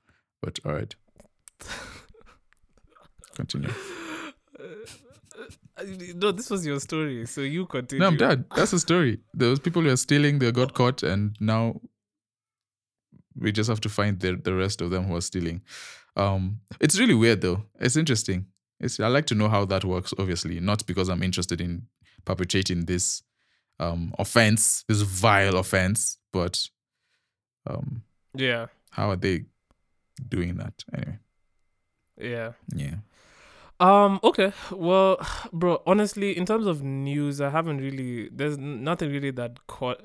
[0.43, 0.95] But all right.
[3.35, 3.71] Continue.
[6.15, 8.01] No, this was your story, so you continue.
[8.01, 8.45] No, I'm done.
[8.55, 9.19] That's the story.
[9.33, 11.81] Those people who are stealing, they got caught, and now
[13.41, 15.63] we just have to find the the rest of them who are stealing.
[16.17, 17.65] Um, it's really weird though.
[17.81, 18.47] It's interesting.
[18.81, 20.13] It's I like to know how that works.
[20.19, 21.87] Obviously, not because I'm interested in
[22.25, 23.23] perpetrating this
[23.79, 26.19] um offense, this vile offense.
[26.33, 26.69] But
[27.67, 28.03] um,
[28.35, 28.67] Yeah.
[28.91, 29.45] how are they
[30.29, 31.19] doing that anyway?
[32.21, 32.53] Yeah.
[32.75, 32.97] Yeah.
[33.81, 34.21] Um.
[34.23, 34.53] Okay.
[34.71, 35.17] Well,
[35.53, 35.83] bro.
[35.87, 38.29] Honestly, in terms of news, I haven't really.
[38.31, 40.03] There's nothing really that caught.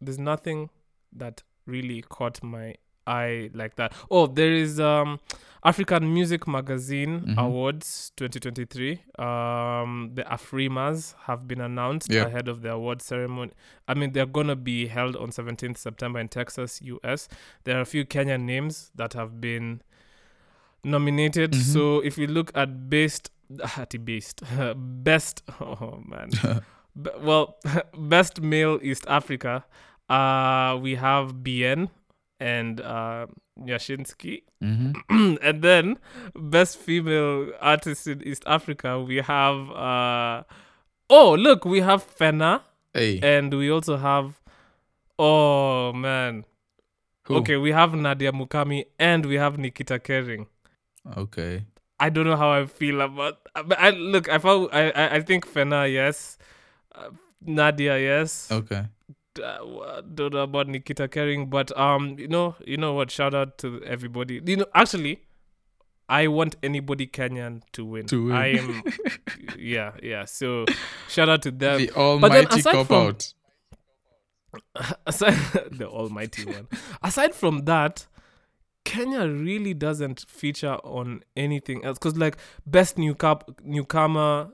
[0.00, 0.70] There's nothing
[1.12, 2.74] that really caught my
[3.06, 3.92] eye like that.
[4.10, 5.20] Oh, there is um,
[5.62, 7.38] African Music Magazine Mhm.
[7.38, 8.92] Awards 2023.
[9.18, 12.24] Um, the Afrimas have been announced Yeah.
[12.26, 13.52] ahead of the award ceremony.
[13.86, 17.28] I mean, they're gonna be held on 17th September in Texas, US.
[17.64, 19.82] There are a few Kenyan names that have been
[20.82, 21.52] nominated.
[21.52, 21.60] Mhm.
[21.62, 23.30] So if you look at best,
[23.76, 24.42] at best,
[25.04, 26.30] best, oh man,
[27.22, 27.56] well,
[27.96, 29.64] best male East Africa,
[30.08, 31.88] uh, we have Bien
[32.40, 33.26] and uh,
[33.60, 34.42] Yashinsky.
[34.60, 34.92] hmm
[35.42, 35.98] and then
[36.34, 40.42] best female artist in East Africa, we have uh,
[41.10, 42.62] oh look, we have Fena,
[42.92, 43.20] Hey.
[43.22, 44.40] and we also have
[45.18, 46.44] oh man,
[47.24, 47.36] who?
[47.36, 50.46] okay, we have Nadia Mukami and we have Nikita Kering.
[51.16, 51.64] Okay.
[52.00, 53.38] I don't know how I feel about.
[53.54, 54.28] But I look.
[54.28, 54.68] I found.
[54.72, 54.90] I.
[54.90, 55.90] I, I think Fena.
[55.90, 56.38] Yes.
[56.94, 57.98] Uh, Nadia.
[57.98, 58.50] Yes.
[58.50, 58.86] Okay.
[59.42, 63.10] Uh, don't know about Nikita Kering, but um, you know, you know what?
[63.10, 64.40] Shout out to everybody.
[64.44, 65.20] You know, actually,
[66.08, 68.06] I want anybody Kenyan to win.
[68.06, 68.34] To win.
[68.34, 68.82] I am.
[69.58, 70.24] yeah, yeah.
[70.24, 70.66] So,
[71.08, 71.78] shout out to them.
[71.78, 73.34] the almighty cop from- out.
[75.06, 75.34] aside
[75.72, 76.68] the almighty one
[77.02, 78.06] aside from that
[78.84, 84.48] kenya really doesn't feature on anything else because like best new cap newcomer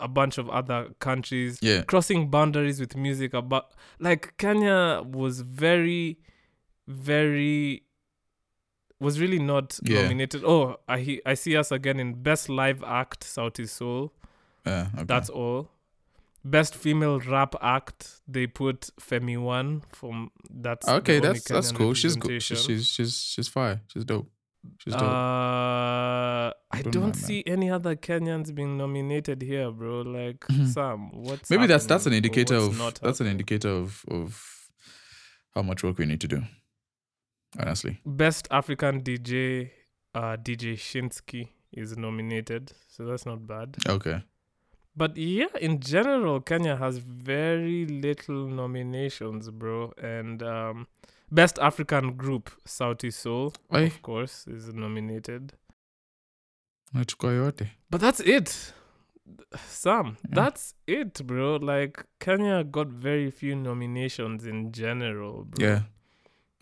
[0.00, 1.82] a bunch of other countries Yeah.
[1.82, 6.18] crossing boundaries with music about like kenya was very
[6.88, 7.82] very
[9.00, 10.02] was really not Yeah.
[10.02, 14.12] nominated oh i he- i see us again in best live act Sauti Sol
[14.66, 14.88] Yeah.
[14.94, 15.04] Okay.
[15.04, 15.68] that's all.
[16.46, 21.18] Best female rap act, they put Femi One from that's okay.
[21.18, 21.94] That's that's cool.
[21.94, 22.42] She's good.
[22.42, 23.80] She's she's she's she's fire.
[23.90, 24.28] She's dope.
[24.78, 25.02] She's dope.
[25.02, 25.06] Uh,
[26.70, 27.24] I Don't don't, mind, man.
[27.24, 30.02] see any other Kenyans being nominated here, bro.
[30.02, 30.68] Like Mhm.
[30.68, 34.68] Sam, what's Maybe that's that's an indicator of not that's an indicator of of
[35.54, 36.42] how much work we need to do.
[37.58, 38.00] Honestly.
[38.04, 39.70] Best African DJ,
[40.14, 43.76] uh, DJ Shinski is nominated, so that's not bad.
[43.88, 44.22] Okay.
[44.96, 49.92] But yeah, in general, Kenya has very little nominations, bro.
[50.02, 50.86] And um,
[51.30, 53.80] best African group, Sauti Sol, Aye.
[53.82, 55.52] of course, is nominated.
[56.94, 57.68] Nachukua yote.
[57.90, 58.72] But that's it,
[59.66, 60.16] Sam.
[60.28, 60.34] Yeah.
[60.34, 61.56] That's it, bro.
[61.56, 65.66] Like Kenya got very few nominations in general, bro.
[65.66, 65.80] Yeah.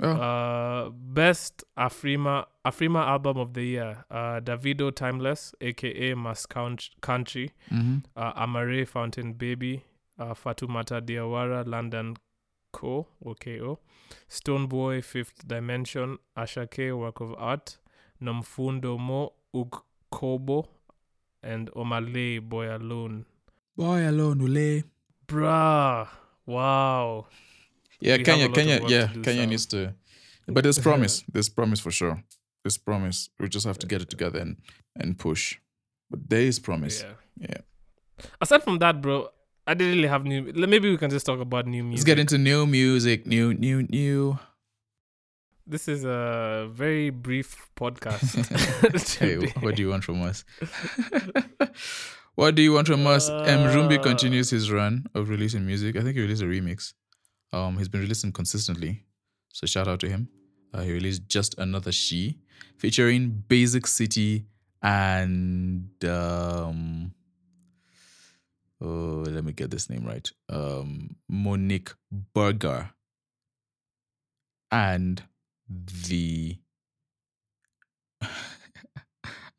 [0.01, 0.11] Oh.
[0.11, 6.15] Uh, best Afrima Afrima album of the year, uh, Davido Timeless, aka
[6.51, 7.51] Count Country.
[7.69, 9.85] hmm uh, Amaarae Fountain Baby,
[10.19, 12.17] uh, Fatoumata Diawara, London
[12.73, 13.07] Co.
[13.21, 13.79] or KO,
[14.29, 17.77] Stonebwoy Fifth Dimension, Asake Work of Art,
[18.23, 20.67] Nomfundo Mo Ugkobo,
[21.43, 23.25] and Omah Lay Boy Alone.
[23.77, 24.83] Boy alone ule.
[25.27, 26.07] Bruh,
[26.47, 27.27] wow.
[28.01, 29.51] Yeah, We have Kenya, a lot Kenya, yeah, to do, Kenya Sam.
[29.51, 29.95] needs to.
[30.49, 31.25] But there's promise.
[31.33, 32.23] There's promise for sure.
[32.65, 33.31] There's promise.
[33.41, 34.57] We just have to get it together and
[34.97, 35.59] and push.
[36.11, 37.03] But there is promise.
[37.03, 37.15] Yeah.
[37.49, 37.61] Yeah.
[38.41, 39.29] Aside from that, bro,
[39.67, 40.53] I didn't really have new.
[40.55, 41.99] Maybe we can just talk about new music.
[41.99, 43.27] Let's get into new music.
[43.27, 44.39] New, new, new.
[45.67, 48.35] This is a very brief podcast.
[49.19, 50.45] hey, what do you want from us?
[52.35, 53.31] what do you want from us?
[53.31, 53.61] M.
[53.71, 55.95] Rumbi Uh, continues his run of releasing music.
[55.97, 56.95] I think he released a remix.
[57.53, 59.05] Um, he's been releasing consistently,
[59.53, 60.29] so shout out to him.
[60.75, 62.39] Uh, he released just another she,
[62.79, 64.47] featuring Basic City
[64.83, 67.15] and um.
[68.83, 70.29] Oh, let me get this name right.
[70.49, 72.91] Um, Monique Berger
[74.73, 75.23] and
[75.69, 76.57] the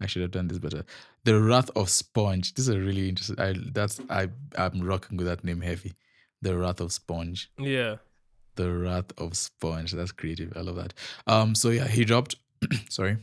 [0.02, 0.84] I should have done this better.
[1.24, 2.54] The Wrath of Sponge.
[2.54, 3.40] This is a really interesting.
[3.40, 5.94] I that's I I'm rocking with that name heavy.
[6.42, 7.50] The Wrath of Sponge.
[7.58, 7.98] yeah.
[8.56, 9.94] The Wrath of Sponge.
[9.94, 10.54] That's creative.
[10.56, 10.94] I love that.
[11.28, 11.56] Um.
[11.56, 12.36] So yeah, he dropped.
[12.90, 13.18] sorry.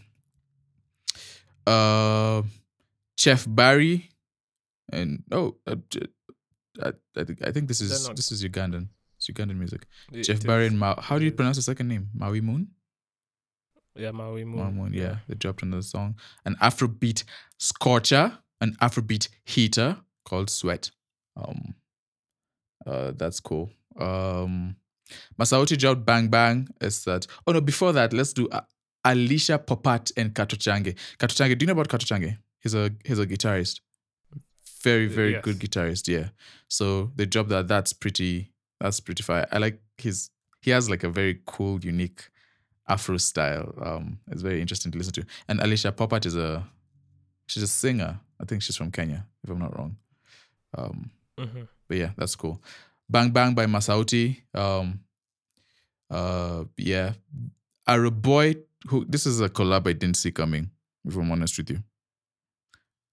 [1.67, 2.43] Uh,
[3.17, 4.10] Chef Barry,
[4.93, 5.77] and oh, uh,
[6.83, 8.89] I, I think I think this is not- this is Ugandan.
[9.17, 9.87] It's Ugandan music.
[10.13, 11.01] It- Chef it Barry and Ma.
[11.01, 12.09] How do you pronounce the second name?
[12.15, 12.69] Maui Moon.
[13.97, 14.59] Yeah, Maui Moon.
[14.61, 14.93] Maui Moon.
[14.95, 16.17] Yeah, they dropped another song.
[16.45, 17.25] An Afrobeat
[17.59, 20.91] scorcher, an Afrobeat heater called Sweat.
[21.37, 21.75] Um,
[22.87, 23.71] uh, that's cool.
[23.99, 24.77] Um,
[25.39, 26.69] Masauti dropped Bang Bang.
[26.81, 27.27] Is that?
[27.47, 27.61] Oh no!
[27.61, 28.61] Before that, let's do uh,
[29.05, 30.97] Alicia Popat and Katochange.
[31.19, 31.59] Katochange.
[31.59, 32.39] Do you know about Katochange?
[32.61, 33.81] He's a he's a guitarist.
[34.83, 36.09] Very very good guitarist.
[36.09, 36.29] Yeah.
[36.69, 39.47] So the job that that's pretty that's pretty fire.
[39.53, 40.31] I like his
[40.63, 42.29] he has like a very cool, unique
[42.89, 43.75] Afro style.
[43.81, 45.25] Um, it's very interesting to listen to.
[45.49, 46.67] And Alicia Popat is a
[47.47, 48.21] she's a singer.
[48.41, 49.97] I think she's from Kenya, if I'm not wrong.
[50.77, 51.69] Um, Mhm.
[51.89, 52.63] but yeah, that's cool.
[53.09, 54.41] Bang Bang by Masauti.
[54.55, 55.01] Um,
[56.11, 57.15] uh, yeah,
[57.87, 58.57] Are Boy.
[58.89, 60.71] Who this is a collab I didn't see coming.
[61.05, 61.83] If I'm honest with you.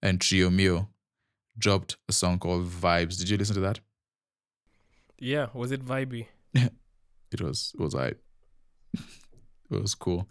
[0.02, 0.88] And Trio Mio
[1.58, 3.18] dropped a song called Vibes.
[3.18, 3.80] Did you listen to that?
[5.18, 6.26] Yeah, was it vibey?
[7.30, 8.06] It was it was I.
[8.94, 10.26] it was cool.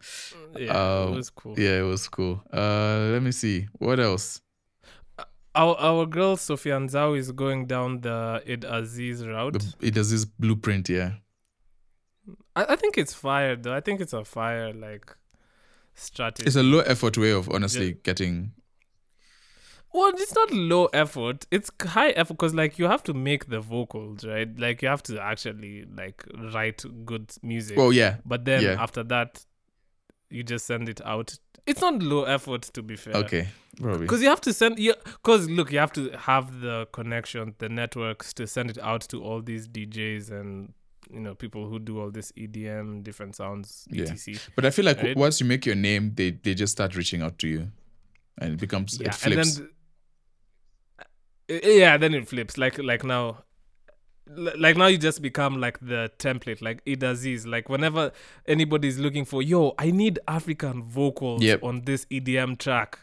[0.57, 0.71] Yeah,
[1.03, 1.59] Um, it was cool.
[1.59, 2.41] Yeah, it was cool.
[2.51, 4.41] Uh, let me see what else.
[5.53, 9.53] Our our girl Sofiya Nzau is going down the Idd Aziz route.
[9.53, 10.89] The, it does this blueprint.
[10.89, 11.13] Yeah,
[12.55, 13.73] I, I think it's fire though.
[13.75, 15.15] I think it's a fire like
[15.95, 16.47] strategy.
[16.47, 18.53] it's a low effort way of honestly getting.
[19.97, 21.45] Well, it's not low effort.
[21.51, 24.47] It's high effort because like you have to make the vocals, right?
[24.59, 27.77] Like you have to actually like write good music.
[27.77, 28.81] Well, yeah, but then yeah.
[28.81, 29.45] after that,
[30.29, 31.37] you just send it out.
[31.65, 33.13] It's not low effort to be fair.
[33.15, 33.47] okay,
[33.81, 34.01] probably.
[34.01, 34.93] Because you have to send, yeah.
[35.03, 39.21] Because look, you have to have the connection, the networks to send it out to
[39.23, 40.73] all these DJs and
[41.09, 44.03] you know people who do all this EDM, different sounds, Yeah.
[44.03, 44.39] etc.
[44.55, 45.15] But I feel like Right?
[45.17, 47.71] once you make your name, they they just start reaching out to you,
[48.37, 49.25] and it becomes Yeah, it flips.
[49.25, 49.76] and then th-
[51.49, 52.57] yeah, then it flips.
[52.57, 53.43] Like like now.
[54.29, 57.47] Like now, you just become like the template, like Idd Aziz.
[57.47, 58.11] Like whenever
[58.45, 61.63] anybody's looking for, yo, I need African vocals Yep.
[61.63, 62.99] on this EDM track,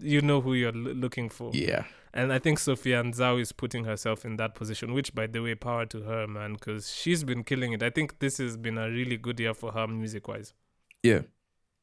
[0.00, 1.50] you know who you're l- looking for.
[1.52, 5.40] yeah, And I think Sofiya Nzau is putting herself in that position, which, by the
[5.42, 7.82] way, power to her, man, because she's been killing it.
[7.82, 10.54] I think this has been a really good year for her music wise.
[11.02, 11.20] yeah,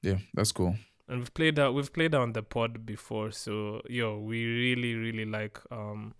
[0.01, 0.17] yeah.
[0.33, 0.75] That's cool.
[1.07, 5.25] And we've played her, we've played on the pod before, so yo, we really, really
[5.25, 6.13] like um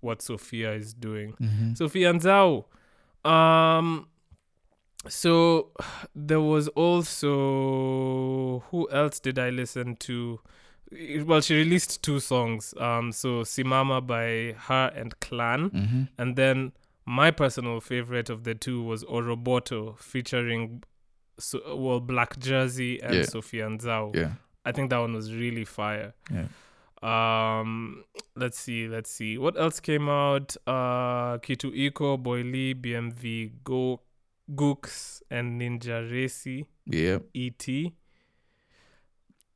[0.00, 1.34] what Sofiya is doing.
[1.40, 1.76] Mhm.
[1.78, 2.64] Sofiya Nzau.
[3.30, 4.08] Um
[5.08, 5.70] so
[6.14, 10.40] there was also who else did I listen to?
[11.24, 12.74] Well, she released two songs.
[12.78, 15.70] Um so Simama by her and Clan.
[15.70, 16.08] Mhm.
[16.18, 16.72] And then
[17.06, 20.82] my personal favorite of the two was Oroboto featuring
[21.38, 23.22] so, well Blaq Jerzee and Yeah.
[23.22, 24.14] Sofiya Nzau.
[24.14, 24.32] Yeah,
[24.64, 26.14] I think that one was really fire.
[26.30, 26.46] yeah.
[27.02, 29.36] Um, let's see, let's see.
[29.36, 30.56] What else came out?
[30.66, 34.00] Uh, Kitu Iko, Boily, BMV, Go,
[34.54, 37.18] Gooks, and Ninja Racy, Yeah.
[37.34, 37.92] ET.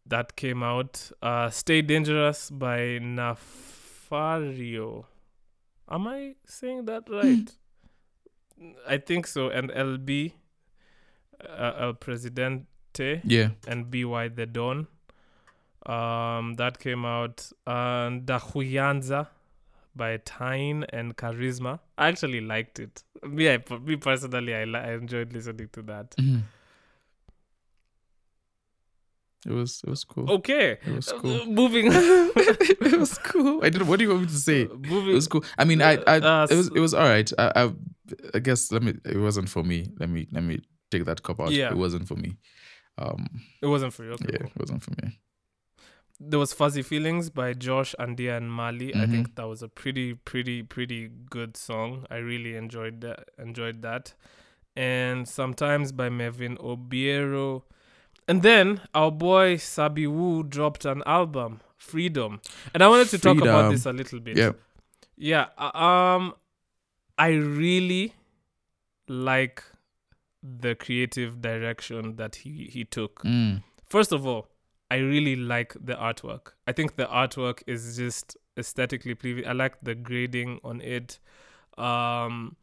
[0.05, 1.11] That came out.
[1.23, 5.05] Uh, Stay Dangerous by Nafario.
[5.91, 7.51] Am I saying that right?
[8.89, 9.49] I think so.
[9.49, 10.33] And LB,
[11.47, 13.51] uh, El Presidente Yeah.
[13.67, 14.87] and BY The Dawn.
[15.87, 17.51] Um, that came out.
[17.67, 19.29] And Dahuyanza
[19.97, 21.81] by Tyne and Charisma.
[21.97, 23.03] I actually liked it.
[23.27, 26.15] Me, I, me personally, I, li- I enjoyed listening to that.
[26.17, 26.43] Mhm.
[29.47, 30.29] It was it was cool.
[30.31, 31.47] Okay, It was uh, cool.
[31.47, 31.87] moving.
[31.93, 33.65] it was cool.
[33.65, 33.87] I didn't.
[33.87, 34.67] What do you want me to say?
[34.67, 35.45] Moving, It was cool.
[35.57, 37.31] I mean, I, I, Uh, it was, it was all right.
[37.39, 37.73] I, I,
[38.35, 38.95] I guess let me.
[39.05, 39.87] It wasn't for me.
[40.01, 41.51] Let me, let me take that cop out.
[41.51, 41.71] Yeah.
[41.71, 42.37] It wasn't for me.
[42.99, 43.27] Um,
[43.63, 44.13] It wasn't for you.
[44.13, 44.47] Okay, yeah, cool.
[44.55, 45.19] it wasn't for me.
[46.21, 48.93] There was Fuzzy Feelings by Josh, Andia, and Mali.
[48.95, 49.11] I Mhm.
[49.11, 52.07] think that was a pretty, pretty, pretty good song.
[52.11, 53.29] I really enjoyed that.
[53.39, 54.15] Enjoyed that.
[54.75, 57.63] And sometimes by Mevin Obiero.
[58.27, 62.41] And then our boy Sabi Wu dropped an album, Freedom.
[62.75, 64.37] And I wanted to talk about this a little bit.
[64.37, 64.53] Yeah.
[65.17, 65.47] Yeah.
[65.57, 66.35] uh, Um,
[67.17, 68.15] I really
[69.09, 69.63] like
[70.61, 73.23] the creative direction that he he took.
[73.25, 73.63] Mm.
[73.85, 74.49] First of all,
[74.91, 76.53] I really like the artwork.
[76.67, 79.47] I think the artwork is just aesthetically pleasing.
[79.47, 81.19] I like the grading on it.
[81.77, 82.57] Um,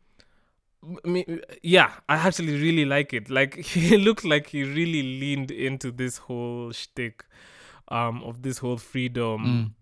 [1.64, 3.30] yeah, I actually really like it.
[3.30, 7.24] Like he looked like he really leaned into this whole shtick,
[7.88, 9.76] um, of this whole freedom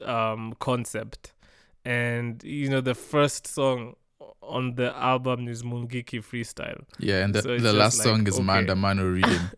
[0.00, 0.08] Mm.
[0.08, 1.32] um concept
[1.84, 3.94] and you know the first song
[4.40, 8.34] on the album is Mungiki freestyle Yeah, and the, So the last like, song is
[8.34, 8.42] okay.
[8.44, 9.40] Manda Mano reading.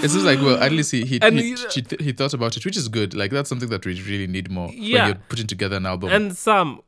[0.00, 2.76] It's just like, well, at least he he, he, he, he thought about it, which
[2.76, 3.14] is good.
[3.14, 4.98] Like that's something that we really need more Yeah.
[5.00, 6.10] when you're putting together an album.
[6.10, 6.80] and Sam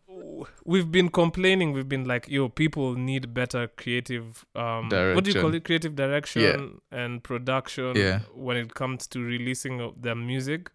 [0.65, 5.39] we've been complaining we've been like yo people need better creative um what do you
[5.41, 8.21] call it creative direction and production Yeah.
[8.35, 10.71] when it comes to releasing their music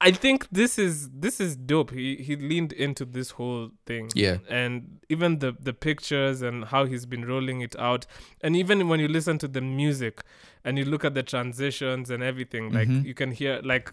[0.00, 1.90] I think this is this is dope.
[1.90, 4.10] He he leaned into this whole thing.
[4.14, 4.38] Yeah.
[4.48, 8.06] And even the the pictures and how he's been rolling it out,
[8.40, 10.22] and even when you listen to the music,
[10.64, 13.04] and you look at the transitions and everything, like Mhm.
[13.04, 13.92] you can hear like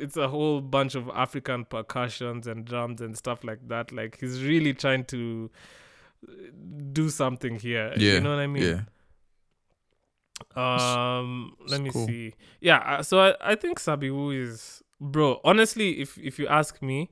[0.00, 3.92] it's a whole bunch of African percussions and drums and stuff like that.
[3.92, 5.50] Like he's really trying to
[6.28, 6.32] uh,
[6.92, 7.92] do something here.
[7.96, 8.14] Yeah.
[8.14, 8.62] You know what I mean?
[8.64, 8.80] Yeah.
[10.56, 12.06] Um, it's let me cool.
[12.06, 12.34] see.
[12.60, 15.40] Yeah, uh, so I, I think Sabiwu is bro.
[15.44, 17.10] Honestly, if if you ask me,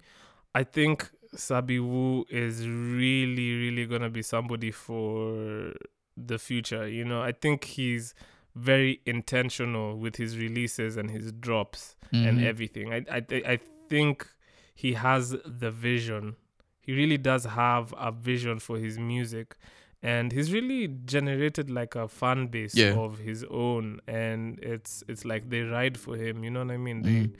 [0.54, 5.72] I think Sabiwu is really really gonna be somebody for
[6.16, 6.86] the future.
[6.88, 8.14] You know, I think he's
[8.54, 12.44] very intentional with his releases and his drops and Mhm.
[12.44, 12.92] everything.
[12.92, 13.20] I I
[13.54, 13.58] I
[13.88, 14.26] think
[14.74, 16.36] he has the vision.
[16.80, 19.56] He really does have a vision for his music,
[20.02, 22.92] and he's really generated like a fan base Yeah.
[22.98, 24.00] of his own.
[24.06, 26.44] And it's it's like they ride for him.
[26.44, 27.02] You know what I mean?
[27.02, 27.04] Mhm.
[27.04, 27.30] They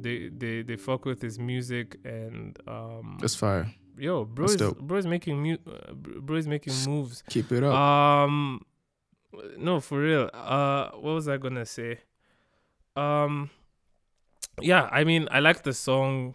[0.00, 3.72] they they they fuck with his music and um That's fire.
[3.98, 4.78] yo bro that's is dope.
[4.80, 7.74] bro is making mu- uh, bro is making moves Keep it up.
[7.74, 8.62] um,
[9.58, 10.28] no, for real.
[10.34, 12.00] Uh, what was I gonna say?
[12.96, 13.48] Um,
[14.60, 16.34] yeah, I mean, I like the song.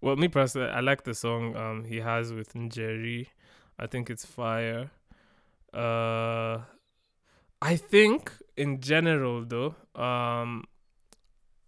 [0.00, 3.26] Well, me personally, I like the song um he has with Njeri.
[3.78, 4.90] I think it's fire.
[5.74, 6.60] Uh,
[7.60, 10.64] I think in general though, um,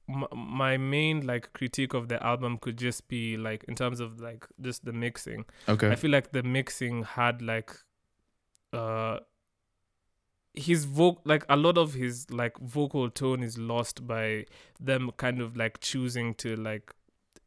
[0.08, 4.20] m- my main like critique of the album could just be like in terms of
[4.20, 5.44] like just the mixing.
[5.68, 5.90] okay.
[5.90, 7.72] I feel like the mixing had like
[8.72, 9.18] uh
[10.52, 14.46] his vocal like a lot of his like vocal tone is lost by
[14.80, 16.94] them kind of like choosing to like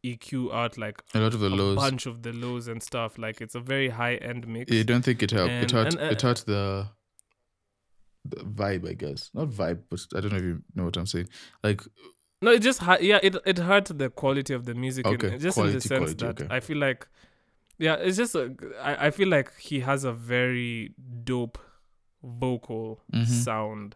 [0.03, 1.75] EQ out like a lot of the lows.
[1.77, 3.17] bunch of the lows and stuff.
[3.17, 4.71] Like it's a very high end mix.
[4.71, 5.51] You don't think it helped?
[5.51, 5.93] And- it hurt.
[5.93, 6.87] and, uh, it hurt the
[8.25, 9.29] the vibe, I guess.
[9.33, 11.29] Not vibe, but I don't know if you know what I'm saying.
[11.63, 11.81] Like,
[12.41, 15.05] No, it just yeah, it it hurt the quality of the music.
[15.07, 16.55] in- Okay, just in the sense quality, that okay.
[16.55, 17.07] I feel like,
[17.79, 21.57] yeah, it's just a, I I feel like he has a very dope
[22.23, 23.25] vocal Mhm.
[23.25, 23.95] sound,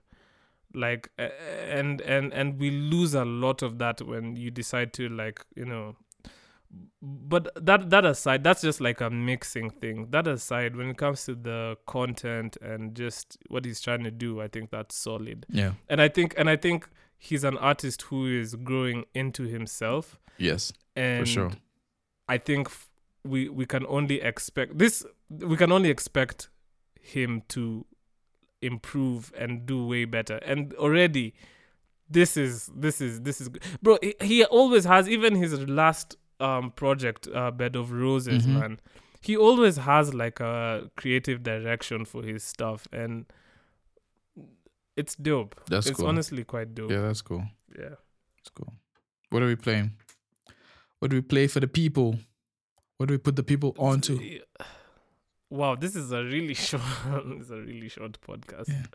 [0.74, 5.46] like and and and we lose a lot of that when you decide to like
[5.56, 5.96] you know.
[7.02, 10.08] But that that aside, that's just like a mixing thing.
[10.12, 14.40] That aside, when it comes to the content and just what he's trying to do,
[14.42, 16.88] I think that's solid yeah, and I think and I think
[17.28, 21.52] he's an artist who is growing into himself yes, and for sure.
[22.28, 22.90] I think f-
[23.24, 26.50] we we can only expect this we can only expect
[27.00, 27.86] him to
[28.62, 31.34] improve and do way better and already
[32.10, 33.50] this is this is this is
[33.82, 38.54] bro he, he always has even his last um project uh bed of roses Mhm.
[38.60, 38.80] man
[39.22, 43.26] he always has like a creative direction for his stuff and
[44.96, 46.08] it's dope That's it's cool.
[46.08, 47.44] honestly quite dope Yeah, that's cool.
[47.78, 47.96] yeah
[48.40, 48.74] It's cool.
[49.30, 49.92] What are we playing?
[51.00, 52.16] What do we play for the people?
[52.98, 54.16] What do we put the people onto?
[54.20, 54.40] Yeah.
[55.50, 56.84] Wow, this is a really short.
[57.26, 58.68] this is a really short podcast.
[58.70, 58.86] Yeah.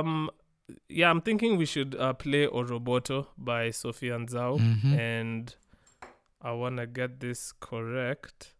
[0.00, 0.30] Um,
[0.88, 4.98] yeah, I'm thinking we should uh, play Oroboto by Sofiya Nzau, Mhm.
[4.98, 5.54] and
[6.40, 8.54] I wanna get this correct.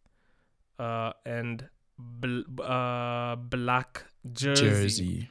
[0.79, 1.69] Uh, and
[1.99, 4.65] bl- uh, Blaq Jerzee.
[4.65, 5.29] Jerzee.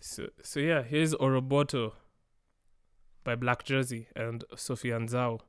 [0.00, 1.92] So, so yeah, here's Oroboto
[3.24, 5.40] by Blaq Jerzee and Sofiya Nzau.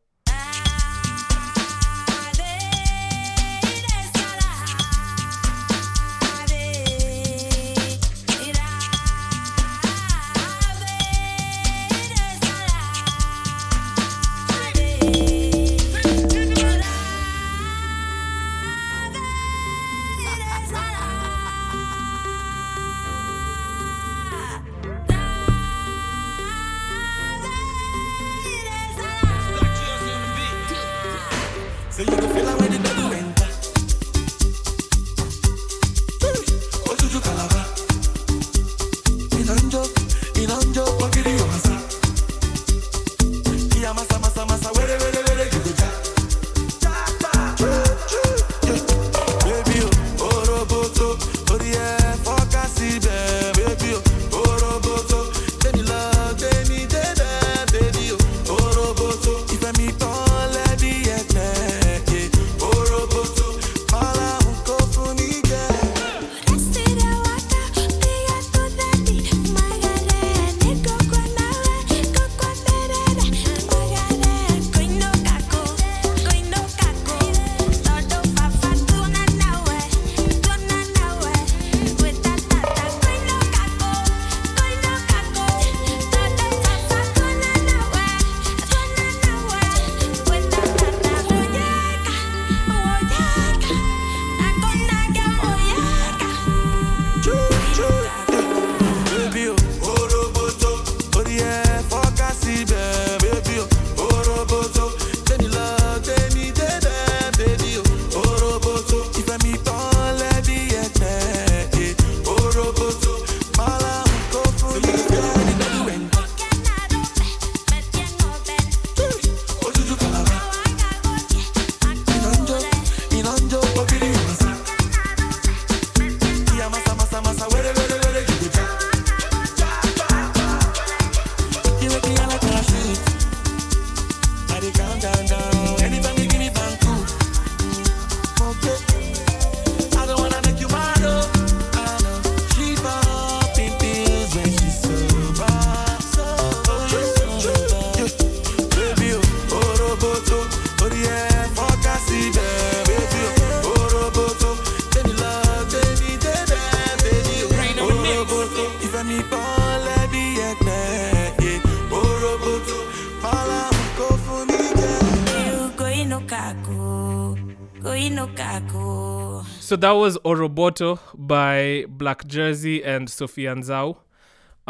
[169.91, 173.97] That was Oroboto by Blaq Jerzee and Sofiya Nzau.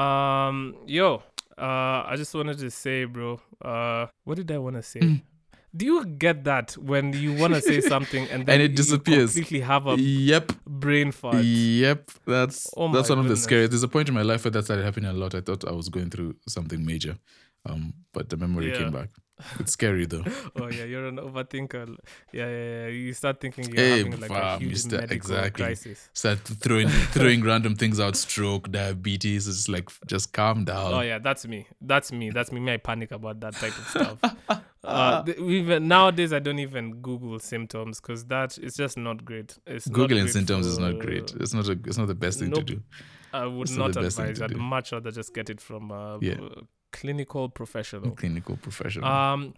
[0.04, 1.22] Um, yo,
[1.60, 1.62] uh,
[2.10, 3.40] I just wanted to say, bro.
[3.64, 5.00] Uh, what did I want to say?
[5.02, 5.22] Mm.
[5.76, 8.78] Do you get that when you want to say something and then And it you
[8.78, 9.36] disappears.
[9.36, 10.54] completely have a Yep.
[10.66, 11.44] brain fart?
[11.46, 12.10] Yep.
[12.26, 13.44] That's Oh that's one of the goodness.
[13.44, 13.72] scariest.
[13.74, 15.36] There's a point in my life where that started happening a lot.
[15.36, 17.16] I thought I was going through something major.
[17.66, 18.78] Um, but the memory Yeah.
[18.80, 19.10] came back.
[19.60, 20.24] It's scary though.
[20.56, 21.96] Oh yeah, you're an overthinker.
[22.32, 22.88] Yeah, yeah, yeah.
[22.88, 25.64] You start thinking you're Hey, having like a fam, you huge start- medical exactly.
[25.66, 26.10] crisis.
[26.14, 29.48] Start throwing throwing random things out, stroke, diabetes.
[29.48, 30.94] It's like just calm down.
[30.94, 31.66] Oh yeah, that's me.
[31.82, 32.30] That's me.
[32.30, 32.60] That's me.
[32.60, 34.18] Me, I panic about that type of stuff.
[34.84, 39.58] uh, th- even nowadays, I don't even Google symptoms because that is just not great.
[39.66, 41.34] It's Googling great symptoms is not great.
[41.40, 42.68] It's not a, it's not the best thing Nope.
[42.68, 42.82] to do.
[43.34, 44.42] I would It's not not the best thing advise.
[44.44, 44.58] I'd do.
[44.58, 46.36] much rather just get it from a Yeah.
[46.92, 48.12] Clinical professional.
[48.12, 49.08] Clinical professional.
[49.08, 49.54] Um,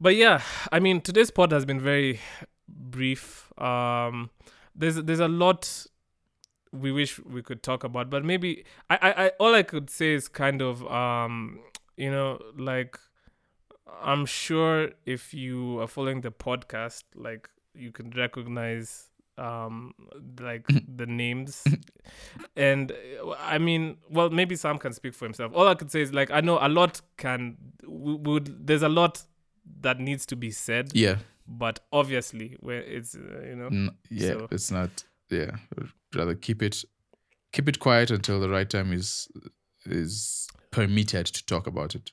[0.00, 2.20] but yeah, I mean, today's pod has been very
[2.68, 3.52] brief.
[3.60, 4.30] Um,
[4.74, 5.86] there's there's a lot
[6.72, 10.14] we wish we could talk about, but maybe I, I, I all I could say
[10.14, 11.60] is kind of um,
[11.96, 12.98] you know, like
[14.02, 19.08] I'm sure if you are following the podcast, like you can recognize
[19.38, 19.92] um
[20.40, 20.66] like
[20.96, 21.64] the names
[22.56, 22.92] and
[23.40, 26.30] i mean well maybe sam can speak for himself all i could say is like
[26.30, 29.22] i know a lot can would there's a lot
[29.80, 31.16] that needs to be said yeah.
[31.46, 34.32] but obviously where it's uh, you know yeah.
[34.32, 35.04] So- It's not.
[35.30, 35.56] Yeah.
[36.14, 36.84] Rather keep it
[37.52, 39.28] keep it quiet until the right time is
[39.84, 42.10] is permitted to talk about it.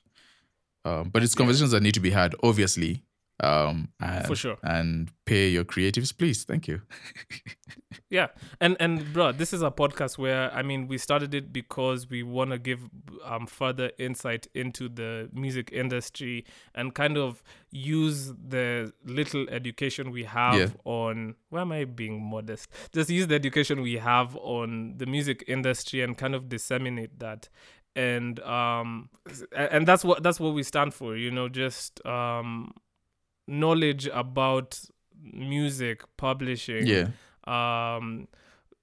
[0.84, 3.02] Um, but it's conversations that need to be had, obviously.
[3.40, 4.56] Um, and, For sure.
[4.62, 6.44] And pay your creatives, please.
[6.44, 6.80] Thank you.
[8.10, 8.28] yeah
[8.60, 12.22] and and bro this is a podcast where i mean we started it because we
[12.22, 12.80] want to give
[13.24, 20.22] um further insight into the music industry and kind of use the little education we
[20.24, 20.68] have Yeah.
[20.84, 25.42] on why am i being modest just use the education we have on the music
[25.48, 27.48] industry and kind of disseminate that
[27.96, 29.08] and um
[29.56, 32.72] and that's what that's what we stand for you know just um
[33.46, 34.80] knowledge about
[35.22, 37.08] music publishing Yeah.
[37.46, 38.28] um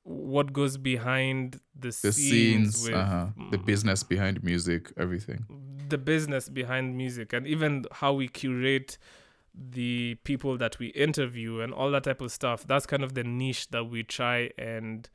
[0.06, 5.46] what goes behind the, The scenes, scenes, with uh-huh, the business behind music, everything.
[5.88, 8.98] the business behind music and even how we curate
[9.54, 13.24] the people that we interview and all that type of stuff that's kind of the
[13.24, 15.10] niche that we try and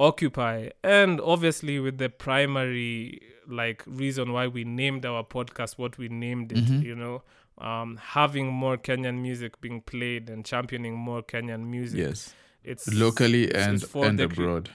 [0.00, 6.08] occupy and obviously with the primary like reason why we named our podcast what we
[6.08, 6.82] named it Mhm.
[6.82, 7.22] you know
[7.58, 12.34] um having more kenyan music being played and championing more kenyan music Yes.
[12.64, 14.70] it's Locally it's- and it's and the cre- abroad.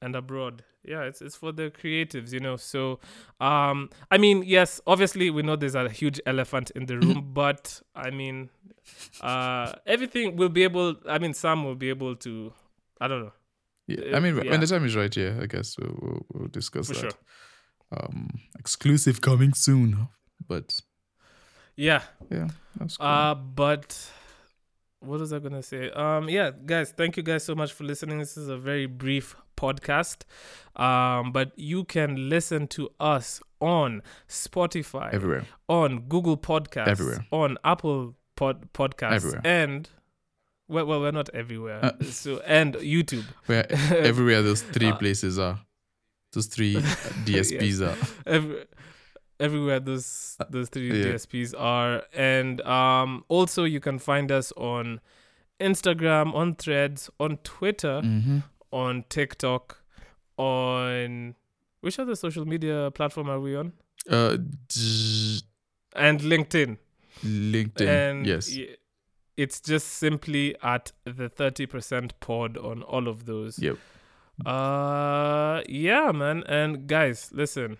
[0.00, 3.00] and abroad yeah it's it's for the creatives you know so
[3.40, 7.82] um i mean yes obviously we know there's a huge elephant in the room but
[7.94, 8.48] i mean
[9.20, 12.52] uh everything will be able i mean some will be able to
[13.00, 13.32] i don't know
[13.88, 14.12] Yeah.
[14.12, 14.50] Uh, I mean, yeah.
[14.50, 17.00] when the time is right, yeah, I guess we'll, we'll, we'll discuss for that.
[17.00, 17.18] sure
[17.96, 20.08] Um, exclusive coming soon.
[20.46, 20.66] But
[21.78, 22.48] yeah yeah,
[22.78, 23.06] that's cool.
[23.06, 24.10] uh but
[25.00, 28.18] what was i gonna say um yeah guys thank you guys so much for listening
[28.18, 30.22] this is a very brief podcast
[30.74, 35.44] um but you can listen to us on spotify Everywhere.
[35.68, 37.26] on Google Podcasts, Everywhere.
[37.32, 39.40] on Apple Pod Podcasts, Everywhere.
[39.44, 39.88] and
[40.68, 41.80] well, well, we're not everywhere.
[41.84, 41.92] Uh.
[42.04, 43.66] so and YouTube, Where
[43.96, 45.58] everywhere those three Uh, places are.
[46.34, 46.74] Those three
[47.26, 47.96] DSPs are.
[48.26, 48.64] Every,
[49.40, 51.14] everywhere those those three Uh, yeah.
[51.14, 55.00] DSPs are, and um, also you can find us on
[55.60, 58.38] Instagram, on Threads, on Twitter, Mm-hmm.
[58.72, 59.82] on TikTok,
[60.36, 61.34] on
[61.80, 63.72] which other social media platform are we on?
[64.10, 64.36] Uh,
[64.68, 65.40] d-
[65.94, 66.76] And LinkedIn.
[67.24, 67.88] LinkedIn.
[67.88, 68.54] and yes.
[68.56, 68.76] y-
[69.36, 73.76] it's just simply at the 30% pod on all of those Yep.
[74.46, 77.78] uh yeah man and guys listen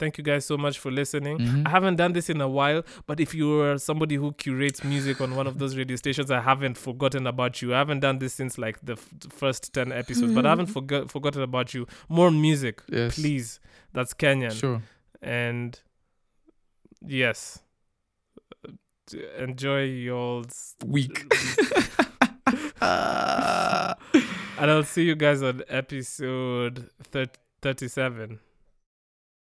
[0.00, 1.38] thank you guys so much for listening.
[1.38, 1.66] Mhm.
[1.66, 5.20] i haven't done this in a while but if you are somebody who curates music
[5.20, 7.74] on one of those radio stations i haven't forgotten about you.
[7.74, 9.08] I haven't done this since like the f-
[9.42, 11.86] first 10 episodes but i haven't forgo- forgotten about you.
[12.08, 13.14] More music Yes.
[13.20, 13.60] please.
[13.92, 14.52] That's kenyan.
[14.58, 14.82] Sure.
[15.22, 15.78] and
[17.06, 17.60] yes.
[19.38, 21.16] Enjoy y'all's Week.
[22.80, 27.26] and i'll see you guys on episode thir-
[27.62, 28.38] 37